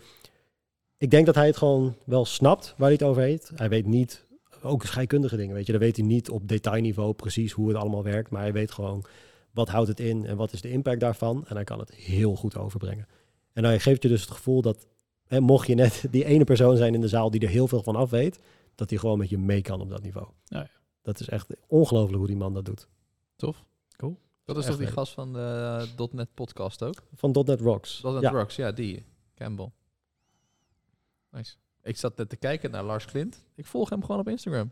[0.98, 3.52] Ik denk dat hij het gewoon wel snapt waar hij het over heeft.
[3.56, 4.26] Hij weet niet,
[4.64, 8.03] ook scheikundige dingen, weet je, dan weet hij niet op detailniveau precies hoe het allemaal
[8.03, 9.05] werkt, maar hij weet gewoon
[9.51, 11.45] wat houdt het in en wat is de impact daarvan.
[11.47, 13.07] En hij kan het heel goed overbrengen.
[13.53, 14.88] En hij geeft je dus het gevoel dat,
[15.28, 17.84] hè, mocht je net die ene persoon zijn in de zaal die er heel veel
[17.84, 18.39] van af weet,
[18.76, 20.28] dat hij gewoon met je mee kan op dat niveau.
[20.43, 20.70] Ja, ja.
[21.01, 22.88] Dat is echt ongelooflijk hoe die man dat doet.
[23.36, 23.66] Tof.
[23.97, 24.18] Cool.
[24.45, 24.95] Dat is Echt toch die leuk.
[24.95, 27.03] gast van de .NET podcast ook?
[27.14, 28.01] Van .NET Rocks.
[28.01, 28.30] .NET ja.
[28.30, 29.05] Rocks, ja, die.
[29.36, 29.72] Campbell.
[31.32, 31.55] Nice.
[31.84, 33.44] Ik zat net te kijken naar Lars Klint.
[33.56, 34.72] Ik volg hem gewoon op Instagram.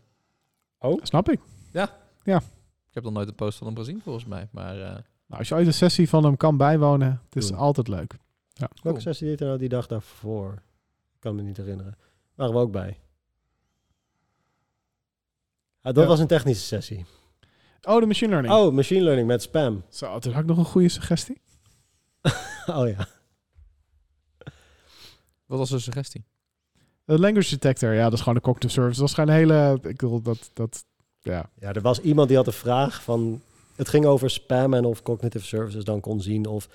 [1.02, 1.40] Snap ik.
[2.88, 4.48] Ik heb nog nooit een post van hem gezien, volgens mij.
[4.52, 7.88] Maar eh, Nou, als je ooit een sessie van hem kan bijwonen, het is altijd
[7.88, 8.16] leuk.
[8.54, 9.00] Welke Cool.
[9.00, 10.52] sessie deed hij nou die dag daarvoor?
[11.14, 11.96] Ik kan me niet herinneren.
[12.34, 13.00] Waren we ook bij.
[15.82, 16.06] Ah, dat Ja.
[16.08, 17.04] was een technische sessie.
[17.82, 18.54] Oh, de machine learning.
[18.54, 19.84] Oh, machine learning met spam.
[19.88, 21.40] Zo, toen had ik nog een goede suggestie.
[22.66, 23.06] Oh ja.
[25.46, 26.24] wat was de suggestie?
[27.10, 28.98] De language detector, ja, dat is gewoon de cognitive service.
[29.00, 30.84] Dat is gewoon een hele, ik bedoel, dat, dat,
[31.20, 31.50] ja.
[31.60, 33.40] Ja, er was iemand die had een vraag van...
[33.76, 36.68] Het ging over spam en of cognitive services dan kon zien of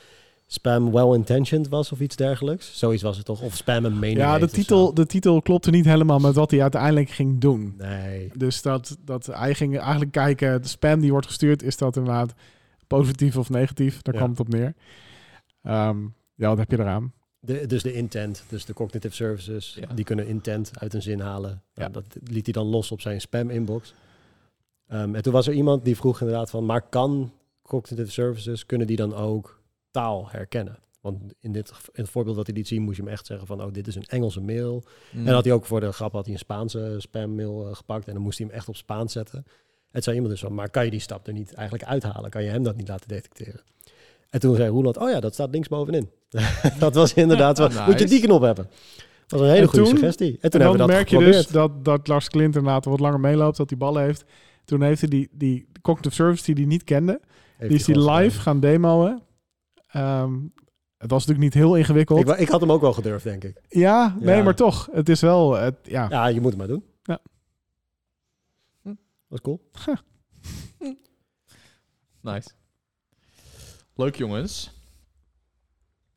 [0.48, 2.80] spam well-intentioned was of iets dergelijks.
[2.80, 3.42] Zoiets was het toch?
[3.42, 6.62] Of spam een mening Ja, de titel, de titel klopte niet helemaal met wat hij
[6.62, 7.74] uiteindelijk ging doen.
[7.78, 8.32] Nee.
[8.34, 12.34] Dus dat, dat hij ging eigenlijk kijken, de spam die wordt gestuurd, is dat inderdaad
[12.88, 14.02] positief of negatief?
[14.02, 14.20] Daar Ja.
[14.20, 14.74] kwam het op neer.
[15.64, 15.98] Ehm,
[16.36, 17.14] ja, wat heb je eraan?
[17.46, 19.93] De, dus de intent, dus de cognitive services, Ja.
[19.96, 21.50] die kunnen intent uit een zin halen.
[21.74, 21.89] Nou, Ja.
[21.89, 23.93] dat liet hij dan los op zijn spam-inbox.
[24.88, 27.32] Ehm, en toen was er iemand die vroeg inderdaad van, maar kan
[27.62, 30.78] cognitive services, kunnen die dan ook taal herkennen?
[31.02, 33.48] Want in, dit, in het voorbeeld dat hij liet zien, moest je hem echt zeggen
[33.48, 34.84] van, oh, dit is een Engelse mail.
[35.12, 35.28] Mm.
[35.28, 38.14] En had hij ook voor de grap had hij een Spaanse spammail eh, gepakt en
[38.14, 39.46] dan moest hij hem echt op Spaans zetten.
[39.91, 42.30] Het zei iemand dus van, maar kan je die stap er niet eigenlijk uithalen?
[42.30, 43.62] Kan je hem dat niet laten detecteren?
[44.30, 46.10] En toen zei Roeland, oh ja, dat staat links bovenin.
[46.80, 47.84] dat was inderdaad wel, Nice.
[47.88, 48.70] moet je die knop hebben.
[49.28, 50.32] Dat was een hele En goede toen- suggestie.
[50.32, 52.86] En En toen dan hebben we dat merk je dus dat, dat Lars Klint inderdaad
[52.86, 54.26] wat langer meeloopt, dat hij ballen heeft.
[54.66, 57.22] Toen heeft hij die, die cognitive service die hij niet kende,
[57.58, 59.22] Heeft die is hij live gaan demoen.
[59.88, 60.34] Ehm,
[60.98, 62.20] het was natuurlijk niet heel ingewikkeld.
[62.30, 63.62] Ik, ik had hem ook wel gedurfd, denk ik.
[63.68, 64.44] ja, nee, Ja.
[64.44, 64.90] maar toch.
[64.92, 66.08] Het is wel, het, ja.
[66.10, 66.84] Ja, je moet het maar doen.
[67.04, 67.20] Ja.
[68.82, 68.94] Hm.
[69.28, 69.62] Was cool.
[72.22, 72.50] Nice.
[73.96, 74.72] Leuk, jongens.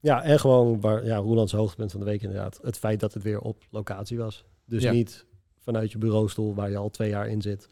[0.01, 2.59] Ja, en gewoon waar, ja, Roelands hoogtepunt van de week inderdaad.
[2.63, 4.45] Het feit dat het weer op locatie was.
[4.65, 4.93] Dus Ja.
[4.93, 5.27] niet
[5.59, 7.69] vanuit je bureaustoel waar je al twee jaar in zit.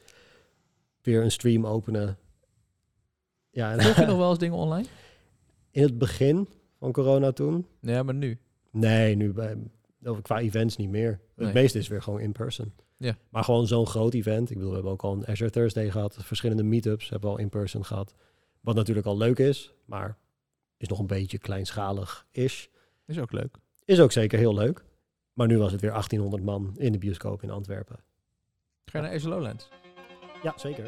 [1.03, 2.19] Weer een stream openen.
[3.51, 4.89] Ja, en Volg je nog wel eens dingen online?
[5.71, 6.49] in het begin
[6.79, 7.67] van corona toen.
[7.81, 8.39] Ja, maar nu.
[8.71, 9.57] Nee, nu bij,
[10.05, 11.21] of qua events niet meer.
[11.35, 11.47] Nee.
[11.47, 12.73] Het meeste is weer gewoon in person.
[12.97, 13.17] Ja.
[13.29, 14.51] Maar gewoon zo'n groot event.
[14.51, 16.17] Ik bedoel, we hebben ook al een Azure Thursday gehad.
[16.21, 18.15] Verschillende meetups hebben we al in person gehad.
[18.67, 20.19] Wat natuurlijk al leuk is, maar
[20.77, 22.71] is nog een beetje kleinschalig is.
[23.05, 23.57] Is ook leuk.
[23.85, 24.85] Is ook zeker heel leuk.
[25.33, 27.97] Maar nu was het weer 1800 man in de bioscoop in Antwerpen.
[28.85, 29.69] Ga je naar Azure Lowlands?
[30.43, 30.85] Ja, zeker.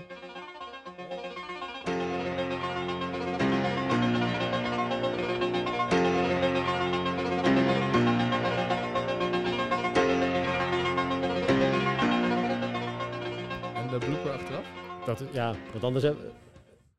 [13.74, 14.66] En de blooper achteraf?
[15.04, 16.32] Dat, ja, want anders hebben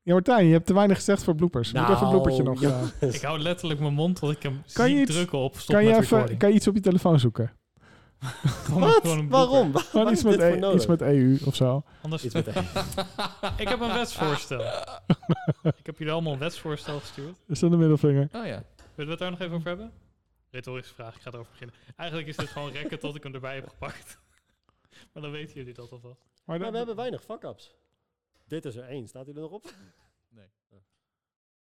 [0.04, 1.72] Ja, Martijn, je hebt te weinig gezegd voor bloopers.
[1.74, 2.62] Moet even een bloopertje nog.
[2.62, 2.90] Nou, ja.
[3.00, 5.56] eh, Ik hou letterlijk mijn mond tot ik hem Kan zie je iets- drukken op
[5.58, 6.40] stop kan, je met even, recording.
[6.40, 7.52] kan je iets op je telefoon zoeken?
[8.20, 8.32] Wat?
[8.70, 9.28] gewoon een blooper.
[9.30, 9.72] Waarom?
[9.92, 11.84] Waar iets met, E- iets met EU of zo.
[12.02, 12.52] Anders Iets met E.
[13.64, 14.62] ik heb een wetsvoorstel.
[15.62, 17.36] ik heb jullie allemaal een wetsvoorstel gestuurd.
[17.48, 18.30] Is dat een middelvinger?
[18.32, 18.64] Oh ja.
[18.96, 19.92] Willen we het daar nog even over hebben?
[20.52, 21.76] Retorische vraag, ik ga erover beginnen.
[21.96, 24.20] Eigenlijk is dit gewoon rekken tot ik hem erbij heb gepakt.
[25.14, 26.22] maar dan weten jullie dat alvast.
[26.46, 27.76] Maar Maar we hebben weinig fuck-ups.
[28.50, 29.08] Dit is er één.
[29.08, 29.74] Staat hij er nog op?